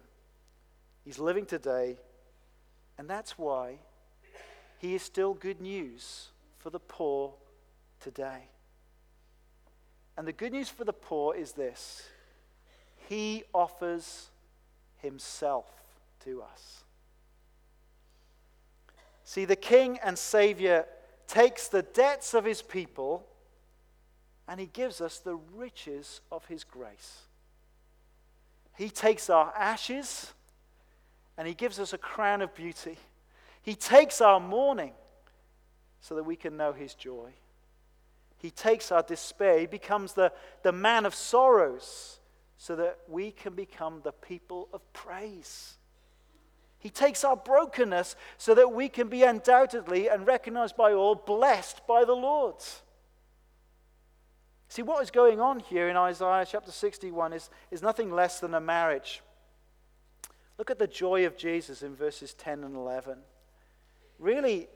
He's 1.07 1.19
living 1.19 1.47
today, 1.47 1.97
and 2.99 3.09
that's 3.09 3.39
why 3.39 3.79
he 4.77 4.95
is 4.95 5.03
still 5.03 5.33
good 5.33 5.63
news 5.63 6.29
for 6.59 6.69
the 6.69 6.81
poor 6.81 7.33
today. 8.05 8.49
And 10.17 10.29
the 10.29 10.33
good 10.33 10.53
news 10.53 10.69
for 10.69 10.85
the 10.85 10.93
poor 10.93 11.35
is 11.35 11.53
this 11.53 12.07
He 13.09 13.45
offers 13.53 14.29
Himself 14.99 15.67
to 16.25 16.43
us. 16.43 16.85
See, 19.25 19.47
the 19.47 19.57
King 19.57 19.99
and 20.05 20.19
Savior 20.19 20.85
takes 21.27 21.69
the 21.69 21.83
debts 21.83 22.35
of 22.35 22.45
His 22.45 22.61
people 22.61 23.27
and 24.47 24.61
He 24.61 24.67
gives 24.67 25.01
us 25.01 25.19
the 25.19 25.37
riches 25.55 26.21
of 26.31 26.45
His 26.47 26.63
grace. 26.63 27.23
He 28.77 28.91
takes 28.91 29.31
our 29.31 29.53
ashes 29.57 30.35
and 31.39 31.49
He 31.49 31.55
gives 31.55 31.81
us 31.81 31.95
a 31.95 31.99
crown 31.99 32.43
of 32.43 32.55
beauty. 32.55 32.99
He 33.63 33.75
takes 33.75 34.21
our 34.21 34.39
mourning 34.39 34.93
so 36.03 36.15
that 36.17 36.25
we 36.25 36.37
can 36.37 36.59
know 36.59 36.75
His 36.75 36.93
joy. 36.93 37.33
He 38.45 38.51
takes 38.51 38.93
our 38.93 39.03
despair. 39.03 39.59
He 39.59 39.65
becomes 39.65 40.13
the, 40.13 40.31
the 40.63 40.71
man 40.71 41.07
of 41.07 41.15
sorrows 41.15 42.21
so 42.59 42.77
that 42.77 42.99
we 43.09 43.31
can 43.31 43.55
become 43.55 44.03
the 44.05 44.13
people 44.13 44.69
of 44.75 44.83
praise. 44.93 45.79
He 46.79 46.91
takes 46.91 47.25
our 47.25 47.37
brokenness 47.37 48.17
so 48.37 48.55
that 48.55 48.71
we 48.71 48.91
can 48.91 49.09
be 49.09 49.23
undoubtedly 49.23 50.11
and 50.11 50.27
recognized 50.27 50.77
by 50.77 50.93
all 50.93 51.15
blessed 51.15 51.87
by 51.87 52.05
the 52.05 52.13
Lord. 52.13 52.57
See, 54.69 54.83
what 54.83 55.03
is 55.03 55.11
going 55.11 55.41
on 55.41 55.61
here 55.61 55.89
in 55.89 55.97
Isaiah 55.97 56.45
chapter 56.47 56.71
61 56.71 57.33
is, 57.33 57.49
is 57.71 57.81
nothing 57.81 58.13
less 58.13 58.41
than 58.41 58.53
a 58.53 58.61
marriage. 58.61 59.23
Look 60.59 60.71
at 60.71 60.79
the 60.79 60.87
joy 60.87 61.25
of 61.25 61.39
Jesus 61.39 61.83
in 61.83 61.97
verses 61.97 62.35
10 62.35 62.63
and 62.63 62.77
11. 62.77 63.21
Really, 64.19 64.69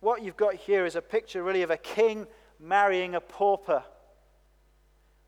what 0.00 0.22
you've 0.22 0.38
got 0.38 0.54
here 0.54 0.86
is 0.86 0.96
a 0.96 1.02
picture, 1.02 1.42
really, 1.42 1.60
of 1.60 1.70
a 1.70 1.76
king 1.76 2.26
marrying 2.60 3.14
a 3.14 3.20
pauper. 3.20 3.82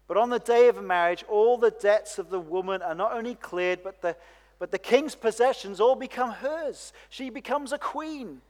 But 0.07 0.16
on 0.16 0.31
the 0.31 0.38
day 0.38 0.68
of 0.68 0.83
marriage, 0.83 1.25
all 1.29 1.57
the 1.57 1.71
debts 1.71 2.18
of 2.18 2.29
the 2.29 2.40
woman 2.40 2.83
are 2.83 2.95
not 2.95 3.12
only 3.12 3.35
cleared, 3.35 3.83
but 3.83 4.03
the, 4.03 4.16
but 4.59 4.71
the 4.71 4.79
king's 4.79 5.14
possessions 5.14 5.81
all 5.81 5.97
become 5.97 6.31
hers. 6.31 6.92
She 7.09 7.31
becomes 7.31 7.73
a 7.73 7.79
queen. 7.79 8.42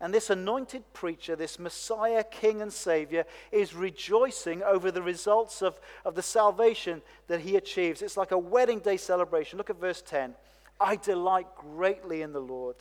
And 0.00 0.12
this 0.12 0.30
anointed 0.30 0.82
preacher, 0.92 1.36
this 1.36 1.58
Messiah, 1.58 2.24
King, 2.24 2.60
and 2.60 2.72
Savior, 2.72 3.24
is 3.52 3.74
rejoicing 3.74 4.62
over 4.62 4.90
the 4.90 5.02
results 5.02 5.62
of, 5.62 5.78
of 6.04 6.14
the 6.14 6.22
salvation 6.22 7.00
that 7.28 7.40
he 7.40 7.56
achieves. 7.56 8.02
It's 8.02 8.16
like 8.16 8.32
a 8.32 8.38
wedding 8.38 8.80
day 8.80 8.96
celebration. 8.96 9.56
Look 9.56 9.70
at 9.70 9.80
verse 9.80 10.02
10. 10.02 10.34
I 10.80 10.96
delight 10.96 11.46
greatly 11.56 12.22
in 12.22 12.32
the 12.32 12.40
Lord. 12.40 12.76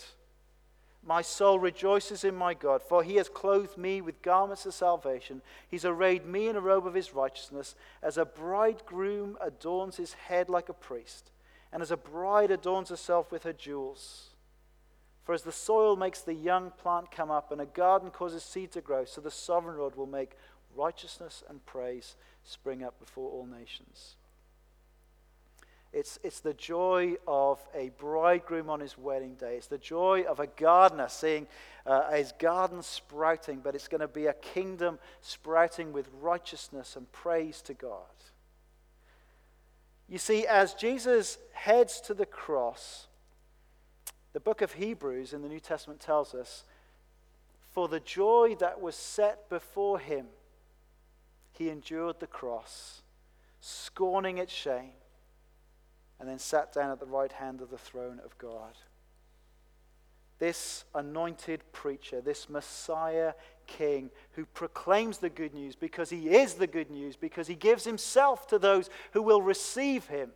My 1.06 1.22
soul 1.22 1.60
rejoices 1.60 2.24
in 2.24 2.36
my 2.36 2.54
God, 2.54 2.82
for 2.82 3.04
he 3.04 3.16
has 3.16 3.28
clothed 3.28 3.78
me 3.78 4.00
with 4.00 4.22
garments 4.22 4.66
of 4.66 4.74
salvation. 4.74 5.42
He's 5.68 5.84
arrayed 5.84 6.26
me 6.26 6.48
in 6.48 6.56
a 6.56 6.62
robe 6.62 6.88
of 6.88 6.94
his 6.94 7.14
righteousness, 7.14 7.76
as 8.02 8.18
a 8.18 8.26
bridegroom 8.26 9.38
adorns 9.42 9.98
his 9.98 10.14
head 10.14 10.48
like 10.48 10.70
a 10.70 10.74
priest, 10.74 11.32
and 11.74 11.82
as 11.82 11.92
a 11.92 11.98
bride 11.98 12.52
adorns 12.52 12.90
herself 12.90 13.32
with 13.32 13.44
her 13.44 13.52
jewels. 13.52 14.30
For 15.26 15.34
as 15.34 15.44
the 15.44 15.52
soil 15.52 15.98
makes 15.98 16.22
the 16.22 16.34
young 16.34 16.72
plant 16.72 17.12
come 17.12 17.32
up, 17.32 17.52
and 17.52 17.60
a 17.60 17.66
garden 17.66 18.10
causes 18.10 18.44
seed 18.44 18.72
to 18.72 18.82
grow, 18.82 19.04
so 19.04 19.20
the 19.20 19.32
sovereign 19.32 19.78
Lord 19.78 19.96
will 19.96 20.08
make 20.08 20.38
righteousness 20.76 21.44
and 21.50 21.66
praise 21.66 22.16
spring 22.44 22.82
up 22.82 22.98
before 23.00 23.30
all 23.30 23.46
nations. 23.46 24.16
It's, 25.94 26.18
it's 26.24 26.40
the 26.40 26.56
joy 26.56 27.18
of 27.28 27.64
a 27.76 27.90
bridegroom 28.00 28.68
on 28.68 28.80
his 28.80 28.98
wedding 28.98 29.36
day. 29.36 29.58
It's 29.58 29.68
the 29.68 29.78
joy 29.78 30.24
of 30.24 30.40
a 30.40 30.48
gardener 30.48 31.08
seeing 31.08 31.46
uh, 31.86 32.12
his 32.12 32.34
garden 32.40 32.82
sprouting, 32.82 33.60
but 33.64 33.76
it's 33.76 33.88
going 33.88 34.02
to 34.02 34.08
be 34.08 34.26
a 34.26 34.34
kingdom 34.34 34.98
sprouting 35.22 35.94
with 35.94 36.10
righteousness 36.20 36.96
and 36.96 37.10
praise 37.12 37.62
to 37.64 37.76
God. 37.76 38.00
You 40.10 40.18
see, 40.18 40.48
as 40.48 40.74
Jesus 40.74 41.38
heads 41.54 42.02
to 42.02 42.16
the 42.16 42.26
cross, 42.26 43.06
the 44.34 44.40
book 44.40 44.64
of 44.64 44.74
Hebrews 44.74 45.32
in 45.32 45.44
the 45.44 45.48
New 45.48 45.60
Testament 45.60 46.00
tells 46.00 46.34
us, 46.34 46.64
for 47.72 47.88
the 47.88 48.00
joy 48.00 48.56
that 48.60 48.82
was 48.82 48.96
set 48.96 49.48
before 49.48 50.00
him, 50.00 50.26
he 51.52 51.70
endured 51.70 52.20
the 52.20 52.28
cross, 52.28 53.04
scorning 53.62 54.40
its 54.40 54.52
shame 54.52 54.94
and 56.20 56.30
then 56.30 56.40
sat 56.40 56.74
down 56.74 56.92
at 56.92 57.00
the 57.00 57.06
right 57.06 57.32
hand 57.32 57.62
of 57.62 57.70
the 57.70 57.78
throne 57.78 58.20
of 58.24 58.38
God. 58.38 58.78
This 60.40 60.86
anointed 60.94 61.62
preacher, 61.72 62.22
this 62.22 62.50
Messiah 62.50 63.34
King 63.68 64.10
who 64.34 64.46
proclaims 64.46 65.20
the 65.20 65.30
good 65.30 65.54
news 65.54 65.76
because 65.76 66.10
he 66.10 66.30
is 66.30 66.56
the 66.56 66.68
good 66.68 66.92
news, 66.92 67.16
because 67.16 67.48
he 67.48 67.56
gives 67.56 67.84
himself 67.86 68.48
to 68.48 68.60
those 68.60 68.90
who 69.12 69.22
will 69.22 69.42
receive 69.42 70.08
him. 70.08 70.32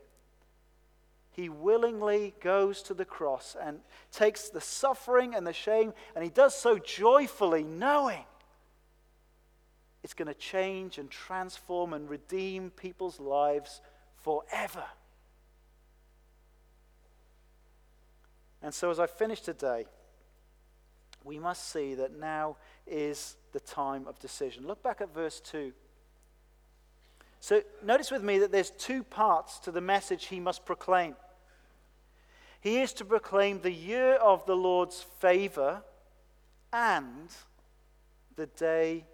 He 1.32 1.50
willingly 1.50 2.34
goes 2.42 2.82
to 2.84 2.94
the 2.94 3.06
cross 3.06 3.56
and 3.62 3.80
takes 4.12 4.50
the 4.50 4.62
suffering 4.62 5.36
and 5.36 5.46
the 5.46 5.54
shame, 5.54 5.94
and 6.16 6.24
he 6.24 6.30
does 6.32 6.56
so 6.56 6.80
joyfully, 6.80 7.64
knowing 7.64 8.26
it's 10.04 10.14
going 10.14 10.30
to 10.30 10.34
change 10.34 10.98
and 10.98 11.12
transform 11.12 11.94
and 11.94 12.10
redeem 12.10 12.72
people's 12.72 13.20
lives 13.20 13.82
forever. 14.16 14.86
And 18.62 18.74
so, 18.74 18.90
as 18.90 19.00
I 19.00 19.08
finish 19.08 19.42
today, 19.42 19.86
we 21.24 21.40
must 21.40 21.70
see 21.72 21.94
that 21.96 22.18
now 22.18 22.58
is 22.86 23.36
the 23.52 23.60
time 23.60 24.08
of 24.08 24.18
decision. 24.20 24.66
Look 24.66 24.82
back 24.82 25.02
at 25.02 25.14
verse 25.14 25.40
2. 25.42 25.74
So, 27.40 27.62
notice 27.84 28.12
with 28.12 28.24
me 28.24 28.40
that 28.40 28.52
there's 28.52 28.72
two 28.72 29.04
parts 29.04 29.60
to 29.60 29.72
the 29.72 29.82
message 29.82 30.26
he 30.26 30.40
must 30.40 30.66
proclaim. 30.66 31.16
He 32.60 32.80
is 32.82 32.94
to 32.94 33.06
proclaim 33.06 33.62
the 33.62 33.72
year 33.72 34.16
of 34.16 34.46
the 34.46 34.56
Lord's 34.56 35.06
favor 35.20 35.84
and 36.74 37.30
the 38.36 38.48
day 38.48 39.06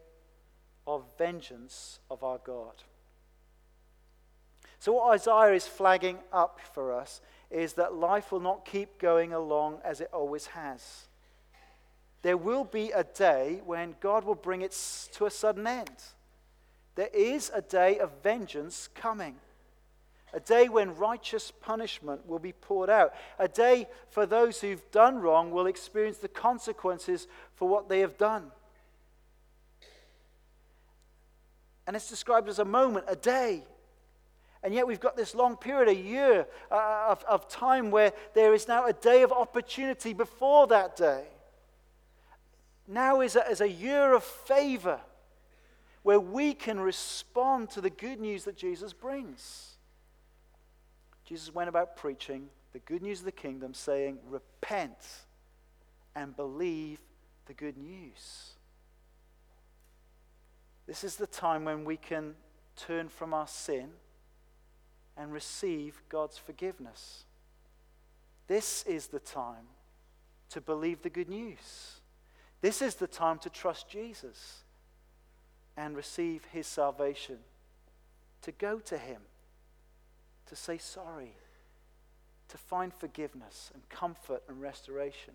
of 0.88 1.04
vengeance 1.18 2.00
of 2.10 2.24
our 2.24 2.38
God. 2.38 2.84
So, 4.80 4.94
what 4.94 5.14
Isaiah 5.14 5.54
is 5.54 5.68
flagging 5.68 6.18
up 6.32 6.60
for 6.74 6.94
us 6.94 7.22
is 7.50 7.74
that 7.74 7.94
life 7.94 8.32
will 8.32 8.40
not 8.40 8.66
keep 8.66 9.00
going 9.00 9.34
along 9.34 9.80
as 9.84 10.02
it 10.02 10.10
always 10.12 10.48
has. 10.48 11.08
There 12.22 12.38
will 12.38 12.64
be 12.64 12.92
a 12.92 13.04
day 13.04 13.62
when 13.66 13.96
God 14.00 14.24
will 14.24 14.36
bring 14.36 14.62
it 14.62 14.76
to 15.14 15.26
a 15.26 15.32
sudden 15.32 15.68
end. 15.68 16.02
There 16.96 17.10
is 17.14 17.52
a 17.54 17.62
day 17.62 18.00
of 18.00 18.12
vengeance 18.24 18.88
coming. 18.96 19.36
A 20.34 20.40
day 20.40 20.68
when 20.68 20.96
righteous 20.96 21.52
punishment 21.52 22.28
will 22.28 22.40
be 22.40 22.54
poured 22.54 22.90
out. 22.90 23.14
A 23.38 23.48
day 23.48 23.88
for 24.10 24.26
those 24.26 24.62
who've 24.62 24.90
done 24.92 25.20
wrong 25.20 25.52
will 25.52 25.68
experience 25.68 26.18
the 26.18 26.28
consequences 26.28 27.28
for 27.56 27.68
what 27.68 27.88
they 27.88 28.00
have 28.00 28.18
done. 28.18 28.52
And 31.86 31.96
it's 31.96 32.10
described 32.10 32.50
as 32.50 32.60
a 32.60 32.66
moment, 32.66 33.06
a 33.08 33.16
day. 33.16 33.64
And 34.64 34.74
yet 34.74 34.88
we've 34.88 35.00
got 35.00 35.18
this 35.18 35.36
long 35.36 35.58
period, 35.58 35.90
a 35.90 35.96
year 35.96 36.48
uh, 36.72 37.06
of, 37.10 37.24
of 37.26 37.50
time 37.50 37.92
where 37.92 38.14
there 38.34 38.54
is 38.54 38.68
now 38.68 38.86
a 38.86 38.94
day 38.94 39.22
of 39.22 39.32
opportunity 39.34 40.14
before 40.14 40.68
that 40.68 40.96
day. 40.96 41.26
Now 42.88 43.22
is 43.22 43.36
a, 43.36 43.46
is 43.50 43.60
a 43.60 43.70
year 43.70 44.14
of 44.14 44.24
favor 44.24 45.02
where 46.04 46.20
we 46.20 46.54
can 46.54 46.80
respond 46.80 47.70
to 47.72 47.82
the 47.82 47.90
good 47.90 48.20
news 48.20 48.46
that 48.46 48.56
Jesus 48.56 48.94
brings. 48.94 49.72
Jesus 51.26 51.54
went 51.54 51.70
about 51.70 51.98
preaching 51.98 52.48
the 52.72 52.80
good 52.80 53.02
news 53.02 53.20
of 53.20 53.26
the 53.26 53.32
kingdom, 53.32 53.74
saying, 53.74 54.18
Repent 54.30 54.98
and 56.16 56.36
believe 56.36 57.00
the 57.48 57.54
good 57.54 57.78
news. 57.78 58.52
This 60.88 61.04
is 61.04 61.16
the 61.16 61.28
time 61.28 61.66
when 61.66 61.86
we 61.86 61.98
can 61.98 62.36
turn 62.76 63.08
from 63.10 63.34
our 63.34 63.48
sin 63.48 63.90
and 65.18 65.32
receive 65.32 66.02
God's 66.10 66.38
forgiveness. 66.38 67.24
This 68.48 68.84
is 68.84 69.08
the 69.08 69.20
time 69.20 69.68
to 70.50 70.62
believe 70.62 71.02
the 71.02 71.10
good 71.10 71.30
news. 71.30 72.00
This 72.62 72.82
is 72.82 72.96
the 72.96 73.08
time 73.08 73.40
to 73.40 73.50
trust 73.50 73.90
Jesus 73.90 74.64
and 75.76 75.96
receive 75.96 76.46
his 76.46 76.68
salvation, 76.68 77.38
to 78.42 78.52
go 78.52 78.80
to 78.80 78.98
him, 78.98 79.22
to 80.48 80.56
say 80.56 80.78
sorry, 80.78 81.34
to 82.50 82.58
find 82.58 82.94
forgiveness 82.94 83.72
and 83.74 83.88
comfort 83.90 84.44
and 84.48 84.62
restoration. 84.62 85.34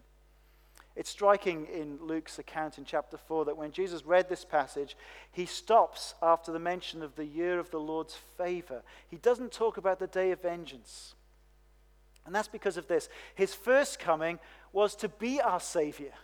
It's 0.98 1.10
striking 1.10 1.68
in 1.72 1.96
Luke's 2.02 2.40
account 2.40 2.76
in 2.76 2.84
chapter 2.84 3.16
4 3.16 3.44
that 3.44 3.56
when 3.56 3.70
Jesus 3.70 4.04
read 4.04 4.28
this 4.28 4.44
passage, 4.44 4.96
he 5.30 5.46
stops 5.46 6.16
after 6.20 6.50
the 6.50 6.58
mention 6.58 7.04
of 7.04 7.14
the 7.14 7.24
year 7.24 7.60
of 7.60 7.70
the 7.70 7.78
Lord's 7.78 8.16
favor. 8.36 8.82
He 9.06 9.16
doesn't 9.16 9.52
talk 9.52 9.76
about 9.76 10.00
the 10.00 10.08
day 10.08 10.32
of 10.32 10.42
vengeance. 10.42 11.14
And 12.26 12.34
that's 12.34 12.48
because 12.48 12.76
of 12.76 12.88
this. 12.88 13.08
His 13.36 13.54
first 13.54 14.00
coming 14.00 14.40
was 14.72 14.96
to 14.96 15.08
be 15.08 15.40
our 15.40 15.60
Savior. 15.60 16.14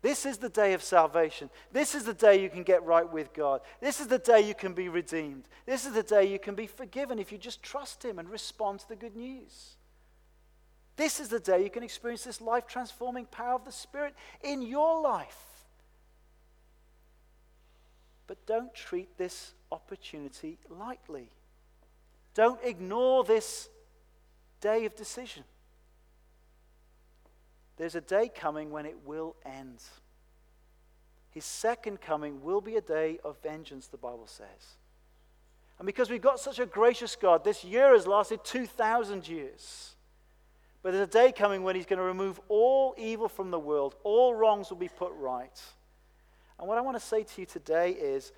This 0.00 0.24
is 0.24 0.38
the 0.38 0.48
day 0.48 0.72
of 0.72 0.80
salvation. 0.80 1.50
This 1.72 1.96
is 1.96 2.04
the 2.04 2.14
day 2.14 2.40
you 2.40 2.50
can 2.50 2.62
get 2.62 2.84
right 2.84 3.12
with 3.12 3.32
God. 3.32 3.62
This 3.80 3.98
is 3.98 4.06
the 4.06 4.18
day 4.18 4.42
you 4.46 4.54
can 4.54 4.74
be 4.74 4.88
redeemed. 4.88 5.48
This 5.66 5.86
is 5.86 5.92
the 5.92 6.04
day 6.04 6.30
you 6.30 6.38
can 6.38 6.54
be 6.54 6.68
forgiven 6.68 7.18
if 7.18 7.32
you 7.32 7.38
just 7.38 7.64
trust 7.64 8.04
Him 8.04 8.20
and 8.20 8.30
respond 8.30 8.78
to 8.78 8.88
the 8.88 8.94
good 8.94 9.16
news. 9.16 9.74
This 10.96 11.20
is 11.20 11.28
the 11.28 11.40
day 11.40 11.62
you 11.62 11.70
can 11.70 11.82
experience 11.82 12.24
this 12.24 12.40
life 12.40 12.66
transforming 12.66 13.26
power 13.26 13.54
of 13.54 13.64
the 13.64 13.72
Spirit 13.72 14.14
in 14.42 14.62
your 14.62 15.00
life. 15.00 15.38
But 18.26 18.44
don't 18.46 18.74
treat 18.74 19.16
this 19.18 19.54
opportunity 19.70 20.58
lightly. 20.68 21.28
Don't 22.34 22.60
ignore 22.62 23.24
this 23.24 23.68
day 24.60 24.84
of 24.84 24.94
decision. 24.94 25.44
There's 27.76 27.94
a 27.94 28.00
day 28.00 28.30
coming 28.34 28.70
when 28.70 28.86
it 28.86 28.96
will 29.04 29.34
end. 29.44 29.82
His 31.30 31.44
second 31.44 32.00
coming 32.00 32.42
will 32.42 32.60
be 32.60 32.76
a 32.76 32.80
day 32.80 33.18
of 33.24 33.42
vengeance, 33.42 33.86
the 33.86 33.96
Bible 33.96 34.26
says. 34.26 34.76
And 35.78 35.86
because 35.86 36.10
we've 36.10 36.22
got 36.22 36.38
such 36.38 36.58
a 36.58 36.66
gracious 36.66 37.16
God, 37.16 37.42
this 37.42 37.64
year 37.64 37.92
has 37.92 38.06
lasted 38.06 38.44
2,000 38.44 39.26
years. 39.26 39.94
But 40.82 40.92
there's 40.92 41.08
a 41.08 41.12
day 41.12 41.32
coming 41.32 41.62
when 41.62 41.76
he's 41.76 41.86
going 41.86 41.98
to 41.98 42.04
remove 42.04 42.40
all 42.48 42.94
evil 42.98 43.28
from 43.28 43.50
the 43.50 43.58
world, 43.58 43.94
all 44.02 44.34
wrongs 44.34 44.68
will 44.68 44.76
be 44.76 44.88
put 44.88 45.12
right. 45.14 45.62
And 46.58 46.68
what 46.68 46.76
I 46.76 46.80
want 46.80 46.98
to 46.98 47.04
say 47.04 47.22
to 47.22 47.40
you 47.40 47.46
today 47.46 47.92
is 47.92 48.32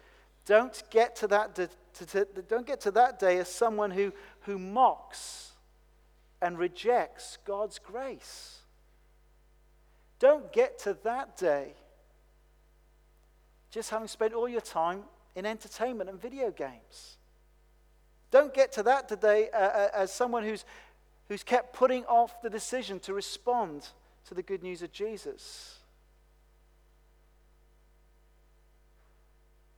don't 0.46 0.82
get 0.90 1.16
to 1.16 1.26
that, 1.28 1.54
to, 1.54 1.68
to, 2.06 2.26
don't 2.48 2.66
get 2.66 2.80
to 2.82 2.90
that 2.92 3.18
day 3.18 3.38
as 3.38 3.48
someone 3.48 3.90
who, 3.90 4.12
who 4.40 4.58
mocks 4.58 5.52
and 6.42 6.58
rejects 6.58 7.38
God's 7.46 7.78
grace. 7.78 8.58
Don't 10.18 10.52
get 10.52 10.78
to 10.80 10.96
that 11.04 11.36
day 11.36 11.74
just 13.70 13.90
having 13.90 14.06
spent 14.06 14.32
all 14.34 14.48
your 14.48 14.60
time 14.60 15.02
in 15.34 15.44
entertainment 15.44 16.08
and 16.08 16.20
video 16.20 16.50
games. 16.50 17.16
Don't 18.30 18.54
get 18.54 18.70
to 18.72 18.82
that 18.84 19.08
today 19.08 19.48
uh, 19.52 19.56
uh 19.56 19.88
as 19.94 20.12
someone 20.12 20.44
who's, 20.44 20.64
who's 21.28 21.42
kept 21.42 21.74
putting 21.74 22.04
off 22.04 22.42
the 22.42 22.50
decision 22.50 23.00
to 23.00 23.14
respond 23.14 23.88
to 24.26 24.34
the 24.34 24.42
good 24.42 24.62
news 24.62 24.82
of 24.82 24.92
Jesus? 24.92 25.78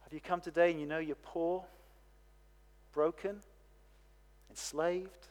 Have 0.02 0.12
you 0.12 0.20
come 0.20 0.40
today 0.40 0.70
and 0.70 0.80
you 0.80 0.86
know 0.86 0.98
you're 0.98 1.16
poor, 1.16 1.64
broken, 2.92 3.40
enslaved, 4.50 5.26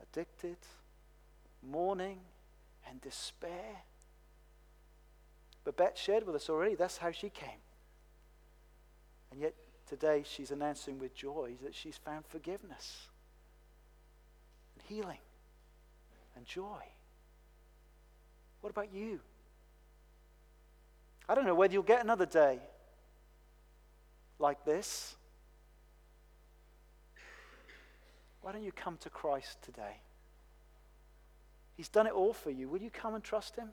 addicted, 0.00 0.56
mourning, 1.62 2.18
and 2.88 3.00
despair? 3.00 3.82
Beth 5.76 5.96
shared 5.96 6.26
with 6.26 6.34
us 6.34 6.50
already 6.50 6.74
that's 6.74 6.98
how 6.98 7.12
she 7.12 7.30
came. 7.30 7.60
And 9.30 9.40
yet 9.40 9.54
today 9.88 10.24
she's 10.26 10.50
announcing 10.50 10.98
with 10.98 11.14
joy 11.14 11.52
that 11.62 11.74
she's 11.74 11.96
found 11.96 12.26
forgiveness. 12.26 13.08
And 14.74 14.82
healing 14.88 15.18
and 16.36 16.46
joy. 16.46 16.82
What 18.60 18.70
about 18.70 18.92
you? 18.92 19.20
I 21.28 21.34
don't 21.34 21.46
know 21.46 21.54
whether 21.54 21.72
you'll 21.72 21.82
get 21.82 22.02
another 22.02 22.26
day 22.26 22.58
like 24.38 24.64
this. 24.64 25.16
Why 28.42 28.52
don't 28.52 28.64
you 28.64 28.72
come 28.72 28.96
to 28.98 29.10
Christ 29.10 29.62
today? 29.62 30.00
He's 31.76 31.88
done 31.88 32.06
it 32.06 32.12
all 32.12 32.32
for 32.32 32.50
you. 32.50 32.68
Will 32.68 32.82
you 32.82 32.90
come 32.90 33.14
and 33.14 33.22
trust 33.22 33.56
Him? 33.56 33.68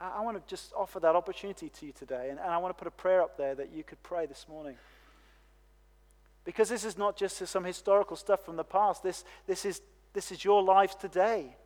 I, 0.00 0.18
I 0.18 0.20
want 0.22 0.36
to 0.36 0.42
just 0.48 0.72
offer 0.76 1.00
that 1.00 1.14
opportunity 1.14 1.68
to 1.68 1.86
you 1.86 1.92
today, 1.92 2.28
and, 2.30 2.38
and 2.38 2.48
I 2.50 2.58
want 2.58 2.76
to 2.76 2.78
put 2.78 2.88
a 2.88 2.96
prayer 2.96 3.22
up 3.22 3.36
there 3.36 3.54
that 3.54 3.72
you 3.72 3.82
could 3.84 4.02
pray 4.02 4.26
this 4.26 4.46
morning. 4.48 4.76
Because 6.44 6.68
this 6.68 6.84
is 6.84 6.96
not 6.96 7.16
just 7.16 7.44
some 7.46 7.64
historical 7.64 8.16
stuff 8.16 8.44
from 8.44 8.56
the 8.56 8.64
past, 8.64 9.02
this, 9.02 9.24
this, 9.46 9.64
is, 9.64 9.80
this 10.14 10.32
is 10.32 10.44
your 10.44 10.62
lives 10.62 10.94
today. 10.94 11.56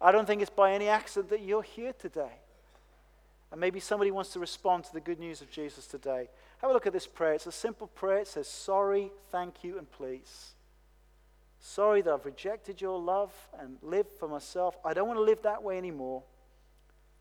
I 0.00 0.12
don't 0.12 0.26
think 0.26 0.42
it's 0.42 0.50
by 0.50 0.72
any 0.72 0.88
accident 0.88 1.30
that 1.30 1.40
you're 1.40 1.62
here 1.62 1.92
today. 1.92 2.38
And 3.50 3.60
maybe 3.60 3.80
somebody 3.80 4.10
wants 4.10 4.32
to 4.34 4.40
respond 4.40 4.84
to 4.84 4.92
the 4.92 5.00
good 5.00 5.18
news 5.18 5.40
of 5.40 5.50
Jesus 5.50 5.86
today. 5.86 6.28
Have 6.58 6.70
a 6.70 6.72
look 6.72 6.86
at 6.86 6.92
this 6.92 7.06
prayer. 7.06 7.34
It's 7.34 7.46
a 7.46 7.52
simple 7.52 7.86
prayer. 7.86 8.18
It 8.18 8.28
says, 8.28 8.46
Sorry, 8.46 9.10
thank 9.30 9.64
you, 9.64 9.78
and 9.78 9.90
please. 9.90 10.54
Sorry 11.60 12.02
that 12.02 12.12
I've 12.12 12.26
rejected 12.26 12.80
your 12.80 12.98
love 12.98 13.32
and 13.58 13.78
lived 13.80 14.12
for 14.18 14.28
myself. 14.28 14.76
I 14.84 14.92
don't 14.92 15.08
want 15.08 15.18
to 15.18 15.24
live 15.24 15.42
that 15.42 15.62
way 15.62 15.78
anymore. 15.78 16.22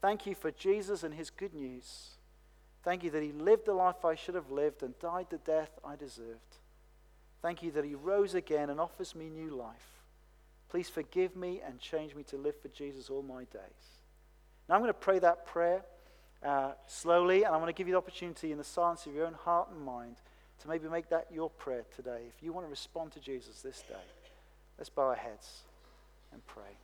Thank 0.02 0.26
you 0.26 0.36
for 0.36 0.52
Jesus 0.52 1.04
and 1.04 1.14
his 1.14 1.30
good 1.30 1.54
news. 1.54 2.16
Thank 2.84 3.04
you 3.04 3.10
that 3.12 3.24
he 3.24 3.32
lived 3.32 3.68
the 3.68 3.74
life 3.74 4.04
I 4.04 4.16
should 4.16 4.36
have 4.36 4.52
lived 4.52 4.84
and 4.84 5.00
died 5.00 5.28
the 5.30 5.38
death 5.38 5.72
I 5.86 5.96
deserved. 5.96 6.58
Thank 7.42 7.64
you 7.64 7.72
that 7.72 7.86
he 7.86 7.96
rose 7.96 8.36
again 8.36 8.70
and 8.70 8.82
offers 8.82 9.16
me 9.16 9.30
new 9.30 9.52
life. 9.52 9.93
Please 10.74 10.90
forgive 10.90 11.36
me 11.36 11.62
and 11.64 11.80
change 11.80 12.16
me 12.16 12.24
to 12.24 12.36
live 12.36 12.60
for 12.60 12.68
Jesus 12.70 13.12
all 13.12 13.22
my 13.22 13.44
days. 13.44 14.02
Now 14.68 14.74
I'm 14.74 14.82
going 14.82 14.90
to 14.90 14.96
pray 14.96 15.20
that 15.20 15.46
prayer 15.46 15.84
uh, 16.44 16.72
slowly, 16.88 17.44
and 17.44 17.54
I 17.54 17.58
want 17.58 17.68
to 17.68 17.74
give 17.74 17.86
you 17.86 17.94
the 17.94 18.00
opportunity 18.00 18.52
in 18.52 18.58
the 18.58 18.64
silence 18.64 19.06
of 19.06 19.14
your 19.14 19.28
own 19.28 19.36
heart 19.36 19.70
and 19.70 19.80
mind 19.80 20.16
to 20.64 20.68
maybe 20.68 20.90
make 20.90 21.10
that 21.10 21.28
your 21.32 21.52
prayer 21.52 21.84
today. 21.96 22.22
If 22.28 22.42
you 22.42 22.54
want 22.54 22.66
to 22.66 22.72
respond 22.72 23.12
to 23.12 23.20
Jesus 23.20 23.62
this 23.62 23.84
day, 23.88 23.94
let's 24.80 24.90
bow 24.90 25.10
our 25.10 25.16
heads 25.16 25.62
and 26.32 26.44
pray. 26.48 26.76